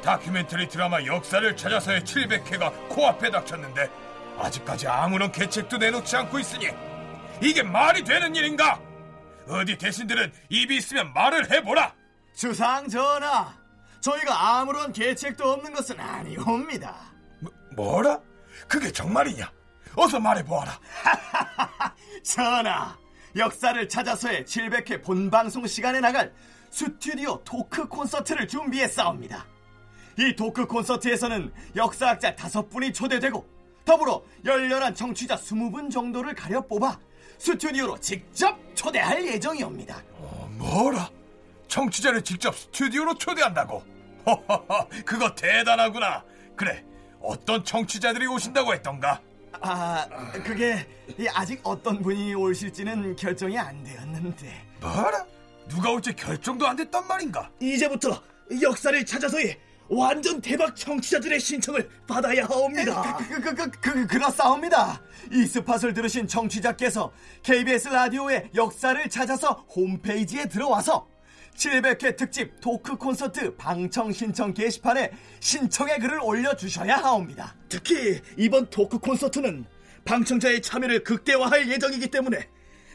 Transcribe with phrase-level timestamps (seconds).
[0.00, 3.90] 다큐멘터리 드라마 역사를 찾아서의 700회가 코앞에 닥쳤는데
[4.38, 6.68] 아직까지 아무런 계책도 내놓지 않고 있으니
[7.42, 8.80] 이게 말이 되는 일인가?
[9.48, 11.94] 어디 대신들은 입이 있으면 말을 해보라.
[12.34, 13.54] 주상 전하,
[14.00, 16.96] 저희가 아무런 계책도 없는 것은 아니옵니다.
[17.40, 18.20] 뭐, 뭐라?
[18.68, 19.50] 그게 정말이냐?
[19.96, 20.78] 어서 말해보아라.
[22.22, 22.96] 전하,
[23.36, 26.32] 역사를 찾아서의 700회 본방송 시간에 나갈
[26.70, 29.46] 스튜디오 토크 콘서트를 준비했사옵니다.
[30.20, 33.42] 이 토크 콘서트에서는 역사학자 다섯 분이 초대되고
[33.86, 36.98] 더불어 열렬한 청취자 20분 정도를 가려 뽑아
[37.38, 40.02] 스튜디오로 직접 초대할 예정이옵니다.
[40.18, 41.08] 어, 뭐라?
[41.68, 43.82] 청취자를 직접 스튜디오로 초대한다고?
[44.26, 46.22] 허허허, 그거 대단하구나.
[46.54, 46.84] 그래,
[47.22, 49.22] 어떤 청취자들이 오신다고 했던가?
[49.62, 50.06] 아,
[50.44, 50.86] 그게
[51.32, 54.66] 아직 어떤 분이 오실지는 결정이 안 되었는데.
[54.82, 55.24] 뭐라?
[55.66, 57.50] 누가 올지 결정도 안 됐단 말인가?
[57.58, 58.22] 이제부터
[58.60, 59.58] 역사를 찾아서의
[59.90, 63.16] 완전 대박 청취자들의 신청을 받아야 하옵니다.
[63.16, 65.02] 그, 그, 그, 그, 그렇사옵니다.
[65.32, 71.08] 이 스팟을 들으신 청취자께서 KBS 라디오의 역사를 찾아서 홈페이지에 들어와서
[71.56, 75.10] 700회 특집 토크 콘서트 방청 신청 게시판에
[75.40, 77.56] 신청의 글을 올려주셔야 하옵니다.
[77.68, 79.66] 특히 이번 토크 콘서트는
[80.04, 82.48] 방청자의 참여를 극대화할 예정이기 때문에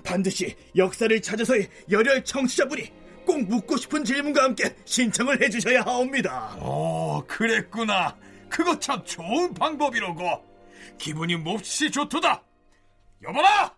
[0.05, 6.55] 반드시 역사를 찾아서의 열혈 청취자분이 꼭 묻고 싶은 질문과 함께 신청을 해주셔야 하옵니다.
[6.61, 8.15] 오, 그랬구나.
[8.49, 10.45] 그거 참 좋은 방법이로고.
[10.97, 12.41] 기분이 몹시 좋도다.
[13.23, 13.73] 여보라!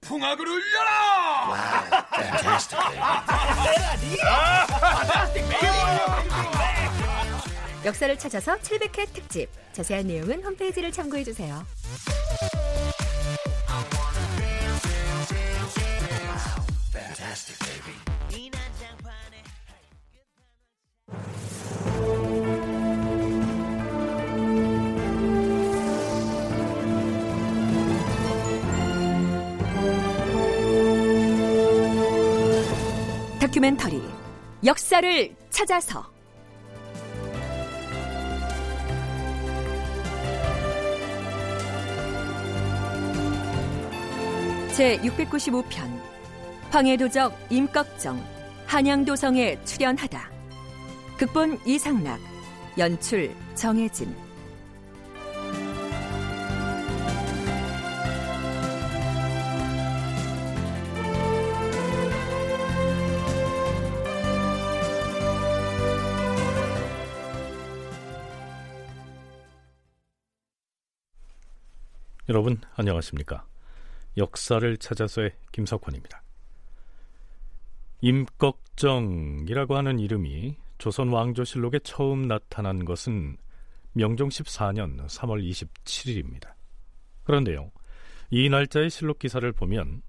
[0.00, 2.10] 풍악을 울려라!
[7.84, 9.48] 역사를 찾아서 700회 특집.
[9.72, 11.64] 자세한 내용은 홈페이지를 참고해주세요.
[33.40, 34.00] 다큐멘터리
[34.64, 36.04] 역사를 찾아서
[44.72, 45.99] 제 695편
[46.70, 48.24] 황해도적 임꺽정
[48.66, 50.30] 한양도성에 출연하다
[51.18, 52.20] 극본 이상락
[52.78, 54.14] 연출 정혜진
[72.28, 73.44] 여러분 안녕하십니까?
[74.16, 76.22] 역사를 찾아서의 김석환입니다.
[78.02, 83.36] 임꺽정이라고 하는 이름이 조선 왕조실록에 처음 나타난 것은
[83.92, 86.52] 명종 14년 3월 27일입니다.
[87.24, 87.70] 그런데요,
[88.30, 90.02] 이 날짜의 실록 기사를 보면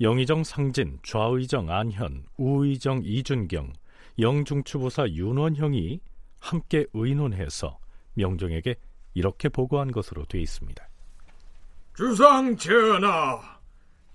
[0.00, 3.72] 영의정 상진, 좌의정 안현, 우의정 이준경,
[4.18, 6.00] 영중추보사 윤원형이
[6.40, 7.78] 함께 의논해서
[8.14, 8.74] 명종에게
[9.14, 10.86] 이렇게 보고한 것으로 되어 있습니다.
[11.96, 13.53] 주상 전하,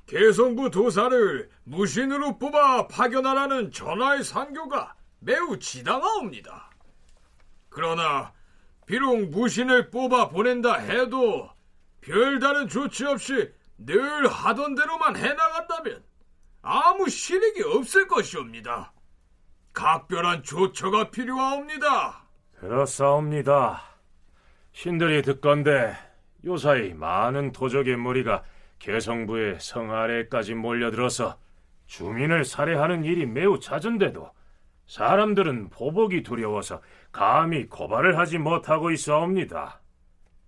[0.10, 6.72] 개성부 도사를 무신으로 뽑아 파견하라는 전하의 상교가 매우 지당하옵니다.
[7.70, 8.34] 그러나
[8.88, 11.48] 비록 무신을 뽑아 보낸다 해도
[12.02, 16.04] 별다른 조치 없이 늘 하던 대로만 해나간다면
[16.64, 18.92] 아무 실익이 없을 것이옵니다.
[19.74, 22.24] 각별한 조처가 필요하옵니다.
[22.60, 23.84] 그렇사옵니다.
[24.72, 25.96] 신들이 듣건데
[26.44, 28.44] 요사이 많은 도적의 무리가
[28.80, 31.38] 개성부의 성 아래까지 몰려들어서
[31.88, 34.32] 주민을 살해하는 일이 매우 잦은데도
[34.88, 36.82] 사람들은 보복이 두려워서
[37.12, 39.82] 감히 고발을 하지 못하고 있어옵니다.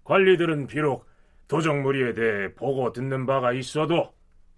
[0.03, 1.08] 관리들은 비록
[1.47, 4.14] 도적 무리에 대해 보고 듣는 바가 있어도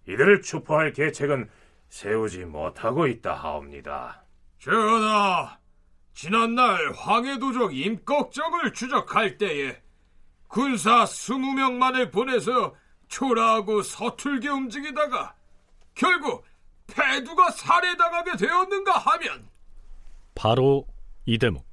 [0.07, 1.49] 이들을 추포할 계책은
[1.89, 4.23] 세우지 못하고 있다 하옵니다.
[4.59, 5.57] 전하,
[6.13, 9.81] 지난날 황해도적 임꺽정을 추적할 때에
[10.47, 12.75] 군사 20명만을 보내서
[13.13, 15.35] 초라하고 서툴게 움직이다가
[15.93, 16.43] 결국
[16.87, 19.49] 패두가 살해당하게 되었는가 하면
[20.33, 20.87] 바로
[21.25, 21.63] 이 대목.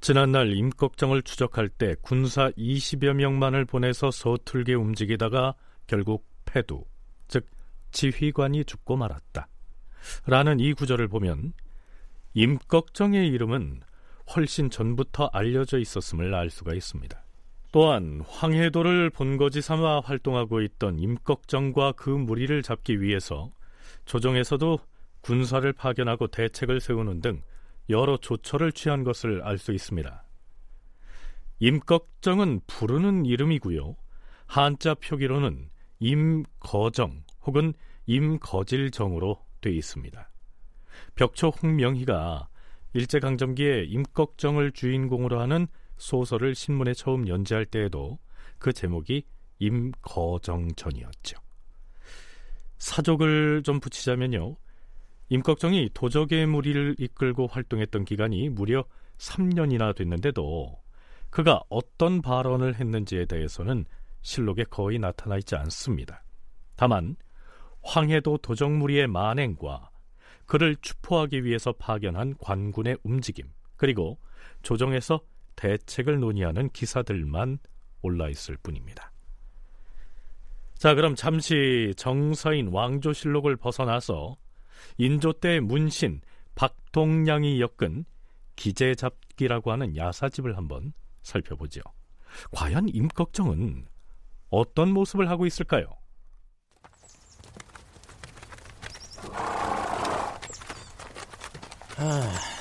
[0.00, 5.54] 지난날 임꺽정을 추적할 때 군사 20여 명만을 보내서 서툴게 움직이다가
[5.86, 6.84] 결국 패두,
[7.28, 7.46] 즉
[7.92, 9.46] 지휘관이 죽고 말았다.
[10.26, 11.52] 라는 이 구절을 보면
[12.34, 13.82] 임꺽정의 이름은
[14.34, 17.21] 훨씬 전부터 알려져 있었음을 알 수가 있습니다.
[17.72, 23.50] 또한 황해도를 본거지 삼아 활동하고 있던 임꺽정과 그 무리를 잡기 위해서
[24.04, 24.78] 조정에서도
[25.22, 27.42] 군사를 파견하고 대책을 세우는 등
[27.88, 30.24] 여러 조처를 취한 것을 알 수 있습니다.
[31.60, 33.96] 임꺽정은 부르는 이름이고요.
[34.46, 35.70] 한자 표기로는
[36.00, 37.72] 임거정 혹은
[38.06, 40.28] 임거질정으로 돼 있습니다.
[41.14, 42.48] 벽초 홍명희가
[42.92, 45.68] 일제강점기에 임꺽정을 주인공으로 하는
[46.02, 48.18] 소설을 신문에 처음 연재할 때에도
[48.58, 49.22] 그 제목이
[49.60, 51.38] 임거정전이었죠.
[52.78, 54.56] 사족을 좀 붙이자면요.
[55.28, 58.84] 임꺽정이 도적의 무리를 이끌고 활동했던 기간이 무려
[59.18, 60.76] 3년이나 됐는데도
[61.30, 63.84] 그가 어떤 발언을 했는지에 대해서는
[64.22, 66.24] 실록에 거의 나타나 있지 않습니다.
[66.74, 67.14] 다만
[67.82, 69.90] 황해도 도적 무리의 만행과
[70.46, 73.46] 그를 추포하기 위해서 파견한 관군의 움직임
[73.76, 74.18] 그리고
[74.62, 75.20] 조정에서
[75.56, 77.58] 대책을 논의하는 기사들만
[78.02, 79.12] 올라 있을 뿐입니다.
[80.74, 84.36] 자, 그럼 잠시 정서인 왕조실록을 벗어나서
[84.98, 86.20] 인조 때 문신
[86.54, 88.04] 박동량이 엮은
[88.56, 91.80] 기재잡기라고 하는 야사집을 한번 살펴보죠.
[92.50, 93.86] 과연 임꺽정은
[94.50, 95.86] 어떤 모습을 하고 있을까요?
[101.96, 102.51] 아,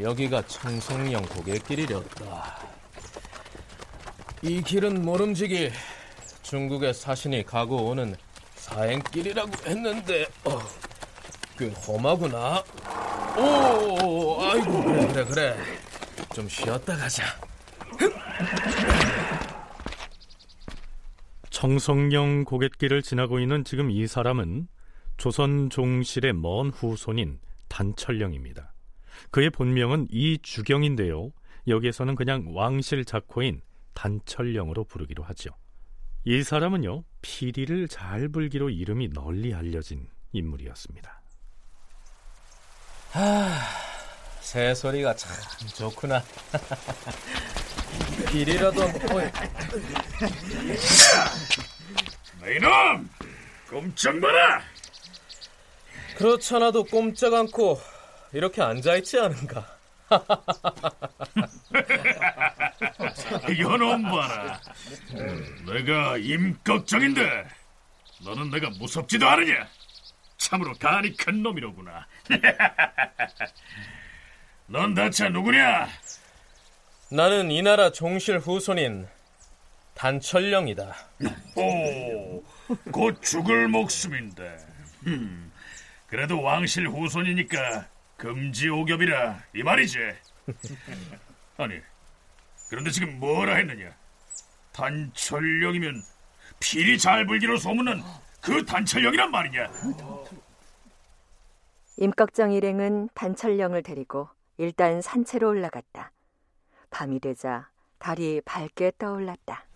[0.00, 2.58] 여기가 청송령 고갯길이렸다.
[4.42, 5.70] 이 길은 모름지기
[6.42, 8.14] 중국의 사신이 가고 오는
[8.56, 10.58] 사행길이라고 했는데 어,
[11.58, 12.62] 꽤 험하구나.
[13.38, 15.56] 오, 아이고 그래 그래 그래.
[16.34, 17.24] 좀 쉬었다 가자.
[21.48, 24.68] 청성령 고갯길을 지나고 있는 지금 이 사람은
[25.16, 27.38] 조선 종실의 먼 후손인
[27.68, 28.75] 단철령입니다.
[29.30, 31.32] 그의 본명은 이주경인데요.
[31.68, 33.60] 여기에서는 그냥 왕실 작호인
[33.94, 35.50] 단철령으로 부르기로 하죠.
[36.24, 41.22] 이 사람은요, 피리를 잘 불기로 이름이 널리 알려진 인물이었습니다.
[43.12, 43.60] 아,
[44.40, 46.22] 새소리가 참 좋구나.
[48.30, 49.30] 길이라도 어이.
[52.56, 53.08] 이놈!
[53.68, 54.62] 꼼짝 마라!
[56.16, 57.80] 그렇잖아도 꼼짝 않고
[58.36, 59.66] 이렇게 앉아있지 않은가?
[63.48, 64.60] 이놈 봐라.
[65.64, 67.48] 내가 임꺽정인데
[68.22, 69.66] 너는 내가 무섭지도 않으냐?
[70.36, 72.06] 참으로 간이 큰 놈이로구나.
[74.68, 75.88] 넌 대체 누구냐?
[77.08, 79.08] 나는 이 나라 종실 후손인
[79.94, 80.94] 단철령이다.
[81.56, 82.42] 오,
[82.92, 84.58] 곧 죽을 목숨인데.
[85.06, 85.50] 음,
[86.06, 89.98] 그래도 왕실 후손이니까 금지 오겹이라 이 말이지.
[91.58, 91.80] 아니,
[92.68, 93.94] 그런데 지금 뭐라 했느냐?
[94.72, 96.02] 단철령이면
[96.60, 98.02] 필이 잘 불기로 소문난
[98.40, 99.70] 그 단철령이란 말이냐?
[101.98, 104.28] 임꺽정 일행은 단철령을 데리고
[104.58, 106.12] 일단 산채로 올라갔다.
[106.90, 107.68] 밤이 되자
[107.98, 109.66] 달이 밝게 떠올랐다.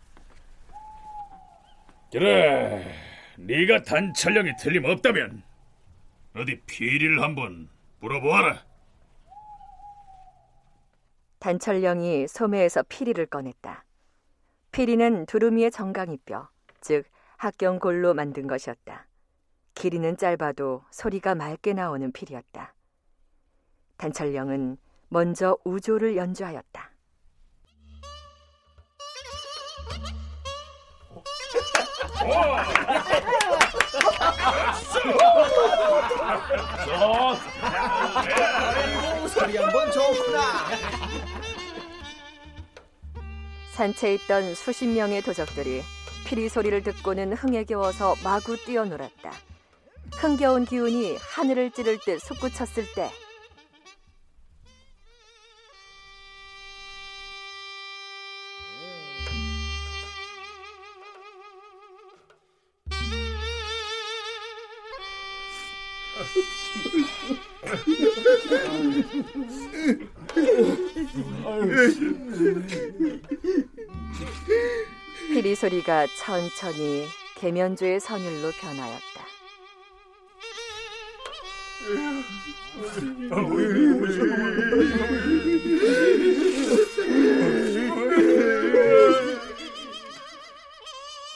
[2.12, 2.94] 그래,
[3.36, 5.42] 네가 단철령이 틀림없다면
[6.34, 7.68] 어디 피리를 한번
[8.00, 8.64] 물어보아라.
[11.38, 13.84] 단철령이 소매에서 피리를 꺼냈다.
[14.72, 16.48] 피리는 두루미의 정강이뼈,
[16.80, 17.04] 즉
[17.36, 19.06] 합경골로 만든 것이었다.
[19.74, 22.74] 길이는 짧아도 소리가 맑게 나오는 피리였다.
[23.96, 24.76] 단철령은
[25.08, 26.90] 먼저 우조를 연주하였다.
[39.28, 40.40] 소리 한번 좋구나.
[43.72, 45.82] 산채에 있던 수십 명의 도적들이
[46.26, 49.32] 피리 소리를 듣고는 흥에 겨워서 마구 뛰어놀았다.
[50.12, 53.10] 흥겨운 기운이 하늘을 찌를 듯 솟구쳤을 때
[75.28, 79.00] 피리 소리가 천천히 계면조의 선율로 변하였다.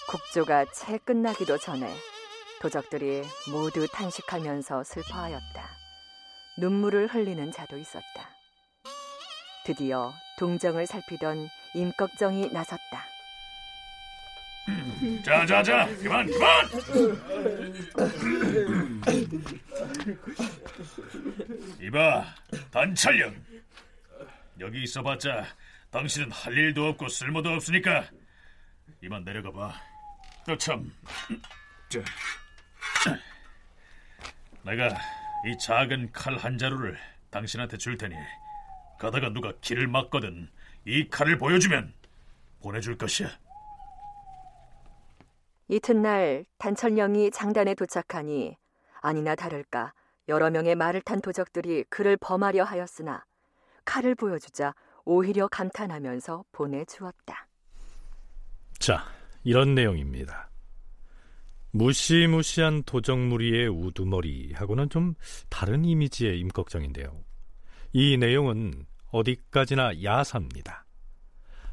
[0.07, 1.95] 국조가 채 끝나기도 전에
[2.61, 5.84] 도적들이 모두 탄식하면서 슬퍼하였다.
[6.57, 8.31] 눈물을 흘리는 자도 있었다.
[9.65, 13.05] 드디어 동정을 살피던 임꺽정이 나섰다.
[15.25, 16.69] 자자자, 그만 그만.
[21.83, 22.35] 이봐,
[22.71, 23.45] 단찰령.
[24.61, 25.45] 여기 있어봤자
[25.91, 28.09] 당신은 할 일도 없고 쓸모도 없으니까
[29.03, 29.75] 이만 내려가 봐.
[30.47, 30.91] 너 참.
[31.89, 32.01] 저,
[34.63, 34.89] 내가
[35.45, 36.97] 이 작은 칼 한 자루를
[37.31, 38.15] 당신한테 줄 테니
[38.99, 40.49] 가다가 누가 길을 막거든
[40.87, 41.93] 이 칼을 보여주면
[42.63, 43.29] 보내줄 것이야.
[45.69, 48.57] 이튿날 단철령이 장단에 도착하니
[49.01, 49.93] 아니나 다를까
[50.29, 53.25] 여러 명의 말을 탄 도적들이 그를 범하려 하였으나
[53.85, 54.75] 칼을 보여주자
[55.05, 57.47] 오히려 감탄하면서 보내주었다.
[58.79, 59.05] 자,
[59.43, 60.49] 이런 내용입니다.
[61.75, 65.15] 무시무시한 도적무리의 우두머리하고는 좀
[65.51, 67.25] 다른 이미지의 임꺽정인데요.
[67.93, 70.87] 이 내용은 어디까지나 야사입니다.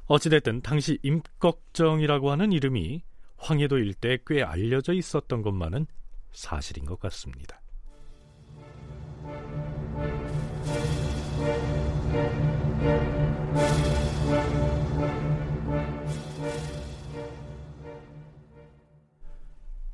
[0.08, 3.03] 어찌됐든 당시 임꺽정이라고 하는 이름이
[3.38, 5.86] 황해도 일대에 꽤 알려져 있었던 것만은
[6.31, 7.62] 사실인 것 같습니다.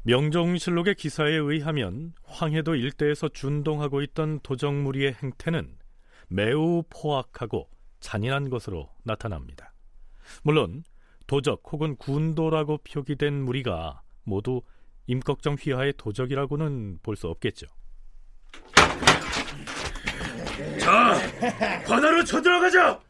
[0.07, 5.75] 명종실록의 기사에 의하면 황해도 일대에서 준동하고 있던 도적무리의 행태는
[6.29, 9.73] 매우 포악하고 잔인한 것으로 나타납니다.
[10.43, 10.85] 물론
[11.27, 14.61] 도적 혹은 군도라고 표기된 무리가 모두
[15.07, 17.67] 임꺽정 휘하의 도적이라고는 볼 수 없겠죠.
[20.79, 21.17] 자,
[21.85, 23.06] 관하로 쳐들어가자.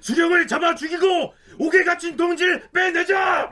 [0.00, 3.48] 수령을 잡아 죽이고 옥에 갇힌 동지를 빼내자.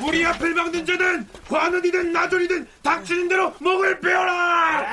[0.00, 4.84] 우리 앞을 막는 자는 관원이든 나졸이든 닥치는 대로 목을 베어라.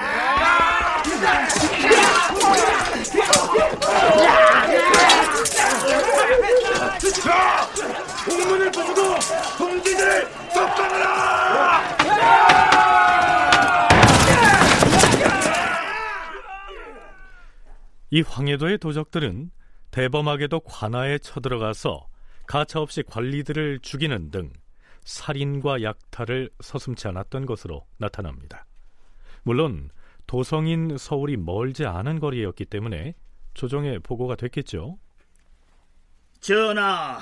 [7.23, 7.67] 자,
[8.25, 9.15] 공문을 부수고
[9.57, 11.81] 동지들을 석방하라.
[18.13, 19.51] 이 황해도의 도적들은
[19.91, 22.09] 대범하게도 관아에 쳐들어가서
[22.45, 24.51] 가차없이 관리들을 죽이는 등
[25.05, 28.65] 살인과 약탈을 서슴지 않았던 것으로 나타납니다.
[29.43, 29.89] 물론
[30.27, 33.15] 도성인 서울이 멀지 않은 거리였기 때문에
[33.53, 34.99] 조정에 보고가 됐겠죠.
[36.41, 37.19] 전하,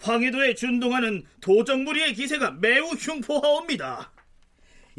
[0.00, 4.10] 황해도에 준동하는 도적무리의 기세가 매우 흉포하옵니다.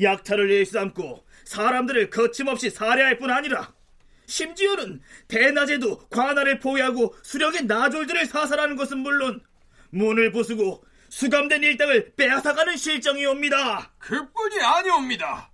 [0.01, 3.73] 약탈을 일삼고 사람들을 거침없이 살해할 뿐 아니라
[4.31, 9.43] 심지어는 대낮에도 관할을 포위하고 수령의 나졸들을 사살하는 것은 물론
[9.89, 13.91] 문을 부수고 수감된 일당을 빼앗아가는 실정이옵니다.
[13.99, 15.51] 그뿐이 아니옵니다.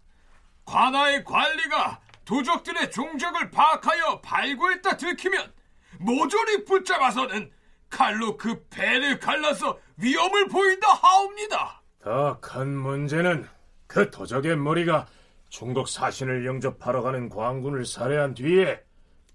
[0.65, 5.51] 관아의 관리가 도적들의 종적을 파악하여 발굴했다 들키면
[5.99, 7.49] 모조리 붙잡아서는
[7.89, 11.81] 칼로 그 배를 갈라서 위험을 보인다 하옵니다.
[12.03, 13.47] 더 큰 문제는
[13.87, 15.07] 그 도적의 머리가
[15.49, 18.81] 중국 사신을 영접하러 가는 광군을 살해한 뒤에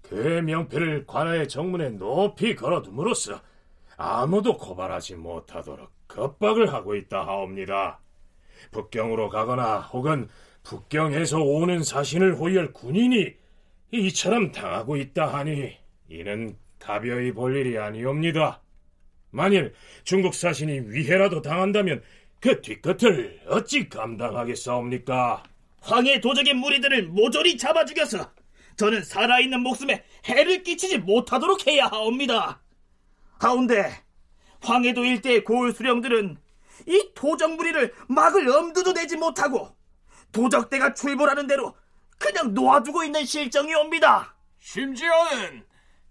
[0.01, 3.41] 그의 명패를 관아의 정문에 높이 걸어둠으로써
[3.97, 7.99] 아무도 고발하지 못하도록 겁박을 하고 있다 하옵니다.
[8.71, 10.27] 북경으로 가거나 혹은
[10.63, 13.33] 북경에서 오는 사신을 호위할 군인이
[13.91, 15.77] 이처럼 당하고 있다 하니
[16.09, 18.61] 이는 가벼이 볼 일이 아니옵니다.
[19.31, 22.01] 만일 중국 사신이 위해라도 당한다면
[22.39, 25.43] 그 뒤끝을 어찌 감당하겠사옵니까?
[25.83, 28.31] 황해 도적의 무리들을 모조리 잡아 죽여서
[28.77, 32.61] 저는 살아있는 목숨에 해를 끼치지 못하도록 해야 하옵니다.
[33.37, 34.03] 가운데
[34.61, 36.37] 황해도 일대의 고을 수령들은
[36.87, 39.75] 이 도적 무리를 막을 엄두도 내지 못하고
[40.31, 41.75] 도적대가 출몰하는 대로
[42.17, 44.35] 그냥 놓아두고 있는 실정이옵니다.
[44.59, 45.65] 심지어는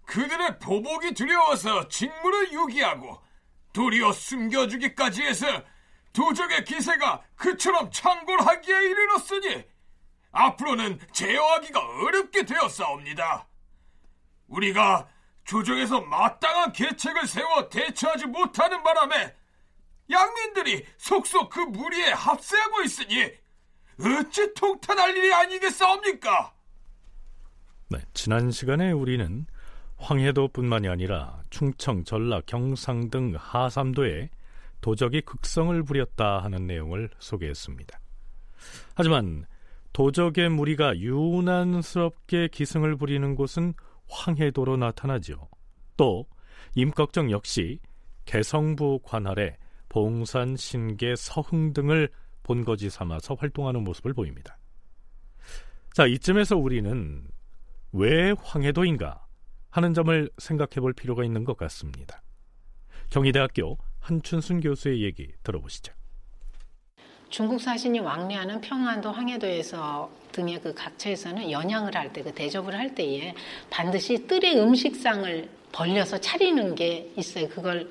[0.05, 3.19] 그들의 보복이 두려워서 직무를 유기하고
[3.73, 5.47] 도리어 숨겨주기까지 해서
[6.13, 9.65] 도적의 기세가 그처럼 창궐하기에 이르렀으니
[10.31, 13.47] 앞으로는 제어하기가 어렵게 되었사옵니다.
[14.47, 15.07] 우리가
[15.43, 19.35] 조정에서 마땅한 계책을 세워 대처하지 못하는 바람에
[20.09, 23.31] 양민들이 속속 그 무리에 합세하고 있으니
[23.99, 26.53] 어찌 통탄할 일이 아니겠사옵니까?
[27.89, 29.45] 네, 지난 시간에 우리는
[29.97, 34.29] 황해도뿐만이 아니라 충청, 전라, 경상 등 하삼도에
[34.83, 37.99] 도적이 극성을 부렸다 하는 내용을 소개했습니다.
[38.95, 39.45] 하지만
[39.93, 43.73] 도적의 무리가 유난스럽게 기승을 부리는 곳은
[44.09, 45.47] 황해도로 나타나죠.
[45.95, 46.27] 또
[46.75, 47.79] 임꺽정 역시
[48.25, 49.55] 개성부 관할에
[49.87, 52.09] 봉산, 신계, 서흥 등을
[52.43, 54.57] 본거지 삼아서 활동하는 모습을 보입니다.
[55.93, 57.25] 자, 이쯤에서 우리는
[57.93, 59.25] 왜 황해도인가
[59.69, 62.21] 하는 점을 생각해 볼 필요가 있는 것 같습니다.
[63.11, 65.93] 경희대학교 한춘순 교수의 얘기 들어보시죠.
[67.29, 73.33] 중국 사신이 왕래하는 평안도 황해도에서 등의 그 각처에서는 연양을 할 때, 그 대접을 할 때에
[73.69, 77.47] 반드시 뜰의 음식상을 벌려서 차리는 게 있어요.
[77.49, 77.89] 그걸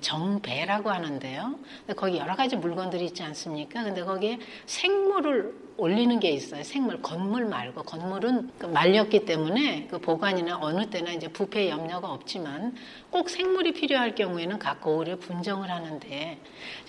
[0.00, 1.56] 정배라고 하는데요.
[1.96, 3.82] 거기 여러 가지 물건들이 있지 않습니까?
[3.84, 6.62] 근데 거기에 생물을 올리는 게 있어요.
[6.62, 12.74] 생물, 건물 말고 건물은 그 말렸기 때문에 그 보관이나 어느 때나 이제 부패 염려가 없지만
[13.10, 16.38] 꼭 생물이 필요할 경우에는 각 고을에 분정을 하는데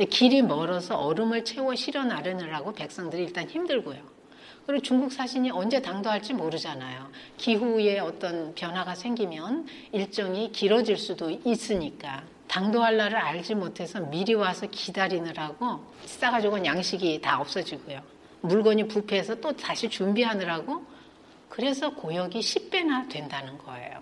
[0.09, 4.15] 길이 멀어서 얼음을 채워 실어 나르느라고 백성들이 일단 힘들고요.
[4.65, 7.09] 그리고 중국 사신이 언제 당도할지 모르잖아요.
[7.37, 12.23] 기후에 어떤 변화가 생기면 일정이 길어질 수도 있으니까.
[12.47, 18.01] 당도할 날을 알지 못해서 미리 와서 기다리느라고 싸가지고 양식이 다 없어지고요.
[18.41, 20.85] 물건이 부패해서 또 다시 준비하느라고
[21.49, 24.01] 그래서 고역이 10배나 된다는 거예요.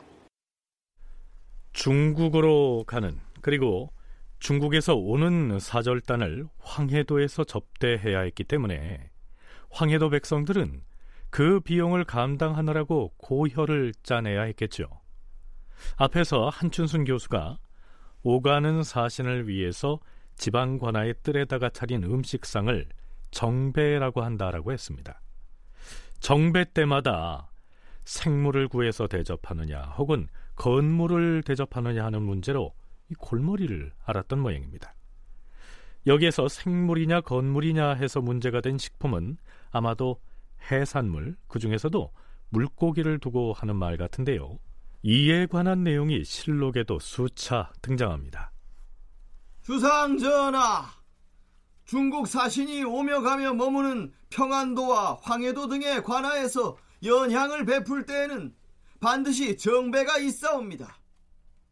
[1.71, 3.91] 중국으로 가는 그리고
[4.39, 9.09] 중국에서 오는 사절단을 황해도에서 접대해야 했기 때문에
[9.69, 10.83] 황해도 백성들은
[11.29, 14.87] 그 비용을 감당하느라고 고혈을 짜내야 했겠죠.
[15.97, 17.57] 앞에서 한춘순 교수가
[18.23, 19.99] 오가는 사신을 위해서
[20.35, 22.87] 지방 관아의 뜰에다가 차린 음식상을
[23.31, 25.21] 정배라고 한다라고 했습니다.
[26.19, 27.49] 정배 때마다
[28.05, 32.73] 생물을 구해서 대접하느냐 혹은 건물을 대접하느냐 하는 문제로
[33.09, 34.95] 이 골머리를 알았던 모양입니다.
[36.05, 39.37] 여기에서 생물이냐 건물이냐 해서 문제가 된 식품은
[39.71, 40.21] 아마도
[40.71, 42.11] 해산물, 그 중에서도
[42.49, 44.59] 물고기를 두고 하는 말 같은데요.
[45.05, 48.53] 이에 관한 내용이 실록에도 수차 등장합니다.
[49.61, 50.85] 주상 전하,
[51.83, 58.55] 중국 사신이 오며 가며 머무는 평안도와 황해도 등의 관하에서 연향을 베풀 때에는
[59.01, 60.97] 반드시 정배가 있사옵니다.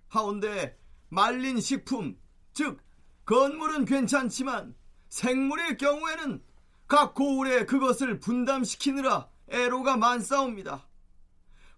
[0.09, 2.17] 하운데 말린 식품,
[2.51, 2.81] 즉
[3.23, 4.75] 건물은 괜찮지만
[5.07, 6.43] 생물일 경우에는
[6.85, 10.85] 각 고을에 그것을 분담시키느라 애로가 많사옵니다.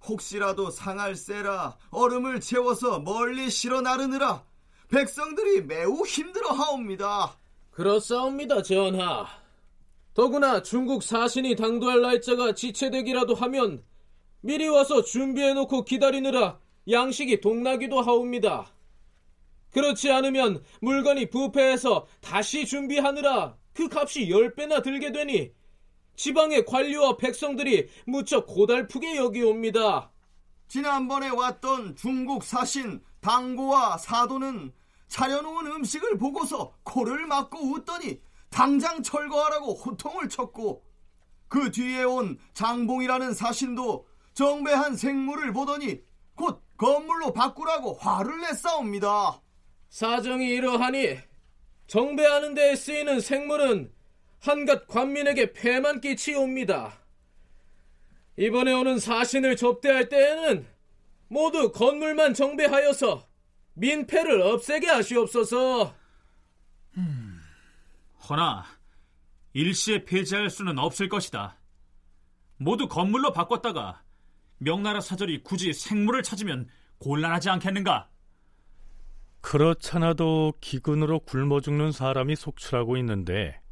[0.07, 4.43] 혹시라도 상할세라 얼음을 채워서 멀리 실어 나르느라
[4.89, 7.35] 백성들이 매우 힘들어 하옵니다.
[7.71, 9.25] 그렇사옵니다, 전하.
[10.13, 13.83] 더구나 중국 사신이 당도할 날짜가 지체되기라도 하면
[14.41, 18.67] 미리 와서 준비해놓고 기다리느라 양식이 동나기도 하옵니다.
[19.71, 25.51] 그렇지 않으면 물건이 부패해서 다시 준비하느라 그 값이 10배나 들게 되니
[26.15, 30.11] 지방의 관료와 백성들이 무척 고달프게 여기옵니다.
[30.67, 34.73] 지난번에 왔던 중국 사신 당고와 사도는
[35.07, 40.83] 차려놓은 음식을 보고서 코를 막고 웃더니 당장 철거하라고 호통을 쳤고
[41.47, 46.01] 그 뒤에 온 장봉이라는 사신도 정배한 생물을 보더니
[46.35, 49.41] 곧 건물로 바꾸라고 화를 냈사옵니다.
[49.89, 51.17] 사정이 이러하니
[51.85, 53.93] 정배하는 데에 쓰이는 생물은
[54.43, 56.99] 한갓 관민에게 폐만 끼치옵니다.
[58.35, 60.67] 이번에 오는 사신을 접대할 때에는
[61.29, 63.25] 모두 건물만 정배하여서
[63.75, 65.95] 민폐를 없애게 하시옵소서.
[66.97, 67.39] 음,
[68.29, 68.65] 허나
[69.53, 71.57] 일시에 폐지할 수는 없을 것이다.
[72.57, 74.03] 모두 건물로 바꿨다가
[74.57, 78.09] 명나라 사절이 굳이 생물을 찾으면 곤란하지 않겠는가?
[79.39, 83.62] 그렇잖아도 기근으로 굶어 죽는 사람이 속출하고 있는데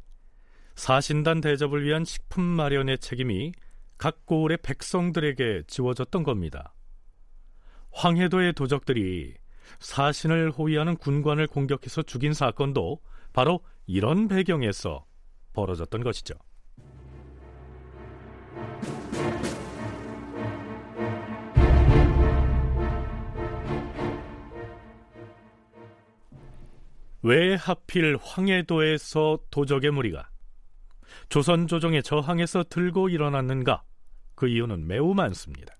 [0.74, 3.52] 사신단 대접을 위한 식품 마련의 책임이
[3.98, 6.74] 각 고을의 백성들에게 지워졌던 겁니다.
[7.92, 9.34] 황해도의 도적들이
[9.78, 13.00] 사신을 호위하는 군관을 공격해서 죽인 사건도
[13.32, 15.04] 바로 이런 배경에서
[15.52, 16.34] 벌어졌던 것이죠.
[27.24, 30.31] 왜 하필 황해도에서 도적의 무리가
[31.32, 33.82] 조선 조정에 저항해서 들고 일어났는가?
[34.34, 35.78] 그 이유는 매우 많습니다.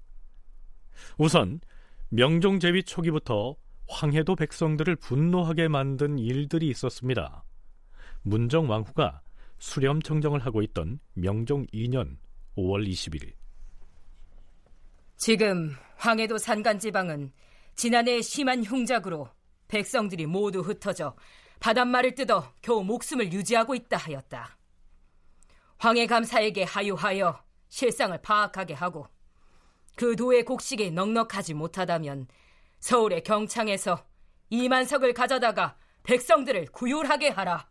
[1.18, 1.60] 우선
[2.08, 7.44] 명종 제위 초기부터 황해도 백성들을 분노하게 만든 일들이 있었습니다.
[8.22, 9.20] 문정 왕후가
[9.58, 12.16] 수렴 청정을 하고 있던 명종 2년
[12.56, 13.34] 5월 20일
[15.18, 17.30] 지금 황해도 산간 지방은
[17.74, 19.28] 지난해 심한 흉작으로
[19.68, 21.14] 백성들이 모두 흩어져
[21.60, 24.61] 바닷말을 뜯어 겨우 목숨을 유지하고 있다 하였다.
[25.82, 29.08] 황해 감사에게 하유하여 실상을 파악하게 하고
[29.96, 32.28] 그 도의 곡식이 넉넉하지 못하다면
[32.78, 34.06] 서울의 경창에서
[34.48, 37.68] 이만석을 가져다가 백성들을 구휼하게 하라.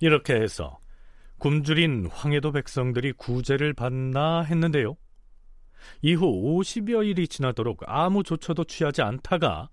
[0.00, 0.78] 이렇게 해서
[1.38, 4.96] 굶주린 황해도 백성들이 구제를 받나 했는데요.
[6.02, 9.70] 이후 50여 일이 지나도록 아무 조처도 취하지 않다가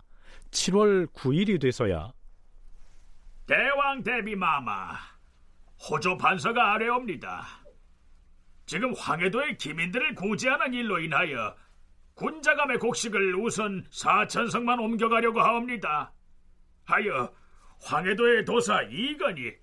[0.50, 2.12] 7월 9일이 돼서야
[3.46, 5.17] 대왕 대비 마마
[5.80, 7.46] 호조 반사가 아래옵니다.
[8.66, 11.56] 지금 황해도의 기민들을 구제하는 일로 인하여
[12.16, 16.12] 군자감의 곡식을 우선 사천성만 옮겨가려고 하옵니다.
[16.86, 17.34] 하여
[17.82, 19.54] 황해도의 도사 이건이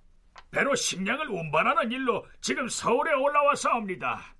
[0.50, 4.35] 배로 식량을 운반하는 일로 지금 서울에 올라와 싸웁니다.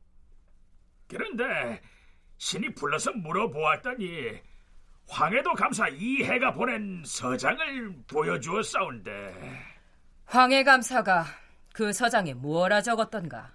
[1.09, 1.83] 그런데
[2.39, 4.41] 신이 불러서 물어보았더니
[5.09, 9.35] 황해도 감사 이해가 보낸 서장을 보여주어 싸운데
[10.27, 11.27] 황해 감사가
[11.75, 13.53] 그 서장에 무엇라 적었던가?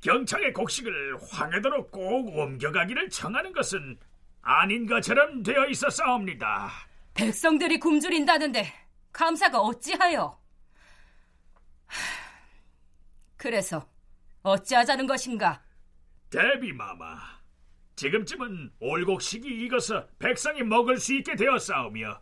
[0.00, 3.96] 경창의 곡식을 황해도로 꼭 옮겨가기를 청하는 것은
[4.40, 6.68] 아닌 것처럼 되어 있어 싸웁니다.
[7.14, 8.66] 백성들이 굶주린다는데
[9.12, 10.36] 감사가 어찌하여?
[13.36, 13.88] 그래서
[14.42, 15.62] 어찌하자는 것인가?
[16.28, 17.20] 대비마마,
[17.94, 22.20] 지금쯤은 올곡식이 익어서 백성이 먹을 수 있게 싸우며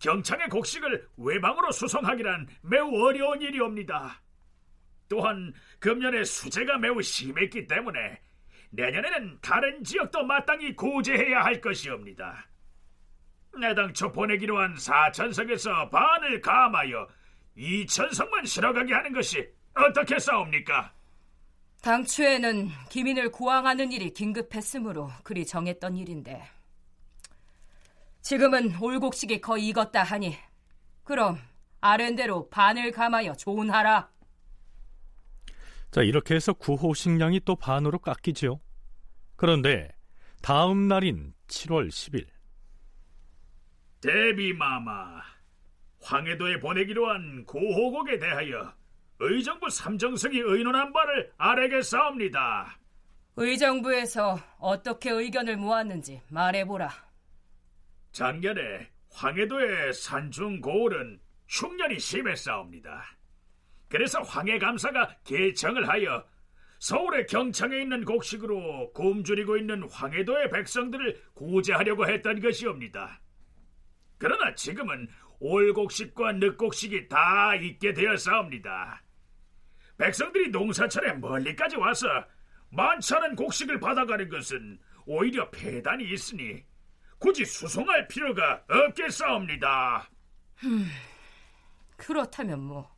[0.00, 4.20] 경창의 곡식을 외방으로 수송하기란 매우 어려운 일이옵니다.
[5.12, 8.18] 또한 금년에 수재가 매우 심했기 때문에
[8.70, 12.46] 내년에는 다른 지역도 마땅히 구제해야 할 것이옵니다.
[13.60, 17.06] 내당초 보내기로 한 사천석에서 반을 감하여
[17.54, 20.94] 이천석만 실어가게 하는 것이 어떻게 싸웁니까?
[21.82, 26.42] 당초에는 기민을 고항하는 일이 긴급했으므로 그리 정했던 일인데
[28.22, 30.34] 지금은 올곡식이 거의 익었다 하니
[31.04, 31.38] 그럼
[31.82, 34.11] 아랜대로 반을 감하여 조은하라.
[35.92, 38.58] 자 이렇게 해서 구호 식량이 또 반으로 깎이지요.
[39.36, 39.90] 그런데
[40.40, 42.26] 다음 날인 7월 10일
[44.00, 45.20] 대비마마
[46.00, 48.74] 황해도에 보내기로 한 고호곡에 대하여
[49.18, 52.78] 의정부 삼정성이 의논한 바를 아래겠사옵니다.
[53.36, 56.88] 의정부에서 어떻게 의견을 모았는지 말해보라.
[58.12, 63.04] 작년에 황해도의 산중 고을은 흉년이 심했사옵니다.
[63.92, 66.24] 그래서 황해 감사가 개청을 하여
[66.78, 73.20] 서울의 경창에 있는 곡식으로 굶주리고 있는 황해도의 백성들을 구제하려고 했던 것이옵니다.
[74.16, 75.08] 그러나 지금은
[75.40, 79.02] 올곡식과 늦곡식이 다 있게 되었사옵니다.
[79.98, 82.08] 백성들이 농사철에 멀리까지 와서
[82.74, 86.64] 않은 곡식을 받아가는 것은 오히려 폐단이 있으니
[87.18, 90.08] 굳이 수송할 필요가 없겠사옵니다.
[90.56, 90.86] 흠,
[91.98, 92.91] 그렇다면 뭐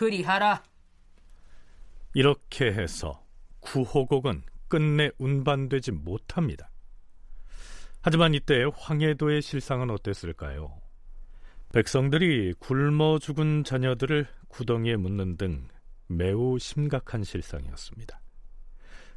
[0.00, 0.62] 그리하라.
[2.14, 3.22] 이렇게 해서
[3.60, 6.70] 구호곡은 끝내 운반되지 못합니다.
[8.00, 10.80] 하지만 이때 황해도의 실상은 어땠을까요?
[11.74, 15.68] 백성들이 굶어 죽은 자녀들을 구덩이에 묻는 등
[16.06, 18.22] 매우 심각한 실상이었습니다.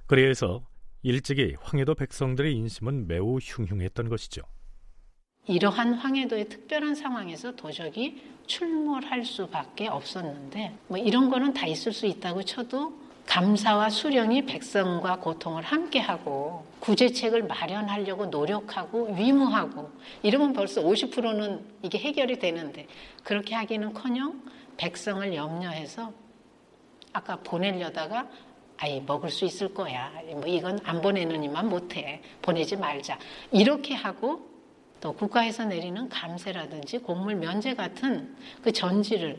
[0.06, 0.68] 그래서
[1.02, 4.42] 일찍이 황해도 백성들의 인심은 매우 흉흉했던 것이죠.
[5.46, 12.44] 이러한 황해도의 특별한 상황에서 도적이 출몰할 수밖에 없었는데 뭐 이런 거는 다 있을 수 있다고
[12.44, 19.90] 쳐도 감사와 수령이 백성과 고통을 함께하고 구제책을 마련하려고 노력하고 위무하고
[20.24, 22.88] 이러면 벌써 50%는 이게 해결이 되는데
[23.24, 24.42] 그렇게 하기는커녕
[24.76, 26.12] 백성을 염려해서
[27.14, 28.28] 아까 보내려다가
[28.78, 30.12] 아이 먹을 수 있을 거야.
[30.32, 32.22] 뭐 이건 안 보내느니만 못해.
[32.42, 33.18] 보내지 말자.
[33.52, 34.53] 이렇게 하고
[35.04, 39.38] 또 국가에서 내리는 감세라든지 곡물 면제 같은 그 전지를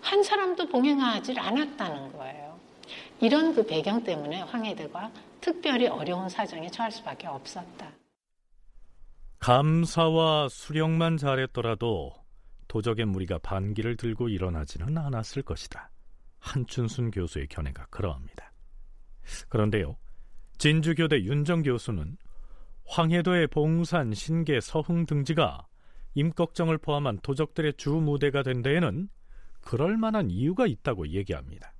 [0.00, 2.58] 한 사람도 봉행하지 않았다는 거예요.
[3.20, 7.90] 이런 그 배경 때문에 황해대가 특별히 어려운 사정에 처할 수밖에 없었다.
[9.38, 12.14] 감사와 수령만 잘했더라도
[12.66, 15.90] 도적의 무리가 반기를 들고 일어나지는 않았을 것이다.
[16.40, 18.50] 한춘순 교수의 견해가 그러합니다.
[19.50, 19.98] 그런데요,
[20.56, 22.16] 진주교대 윤정 교수는
[22.88, 25.66] 황해도의 봉산, 신계, 서흥 등지가
[26.14, 29.08] 임꺽정을 포함한 도적들의 주 무대가 된 데에는
[29.60, 31.72] 그럴 만한 이유가 있다고 얘기합니다.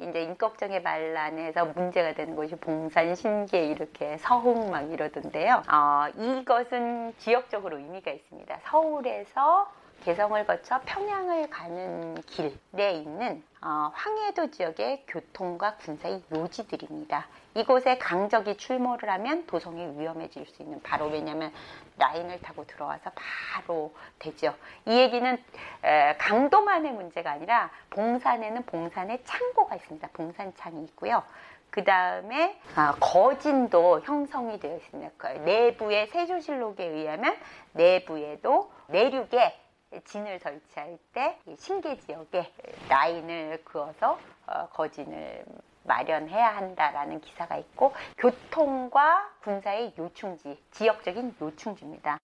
[0.00, 5.62] 이제 임꺽정의 반란에서 문제가 되는 곳이 봉산, 신계 이렇게 서흥 막 이러던데요.
[5.70, 8.60] 어, 이것은 지역적으로 의미가 있습니다.
[8.64, 9.70] 서울에서
[10.04, 17.28] 개성을 거쳐 평양을 가는 길에 있는 어, 황해도 지역의 교통과 군사의 요지들입니다.
[17.54, 21.52] 이곳에 강적이 출몰을 하면 도성이 위험해질 수 있는 바로 왜냐하면
[21.96, 24.52] 라인을 타고 들어와서 바로 되죠.
[24.84, 25.44] 이 얘기는
[25.84, 30.08] 에, 강도만의 문제가 아니라 봉산에는 봉산의 창고가 있습니다.
[30.12, 31.22] 봉산창이 있고요.
[31.70, 35.12] 그 다음에 아, 거진도 형성이 되어 있습니다.
[35.16, 37.36] 그 내부의 세조실록에 의하면
[37.72, 39.61] 내부에도 내륙에
[40.04, 42.52] 진을 설치할 때 신계 지역에
[42.88, 45.44] 라인을 그어서 어, 거진을
[45.84, 52.18] 마련해야 한다라는 기사가 있고 교통과 군사의 요충지, 지역적인 요충지입니다.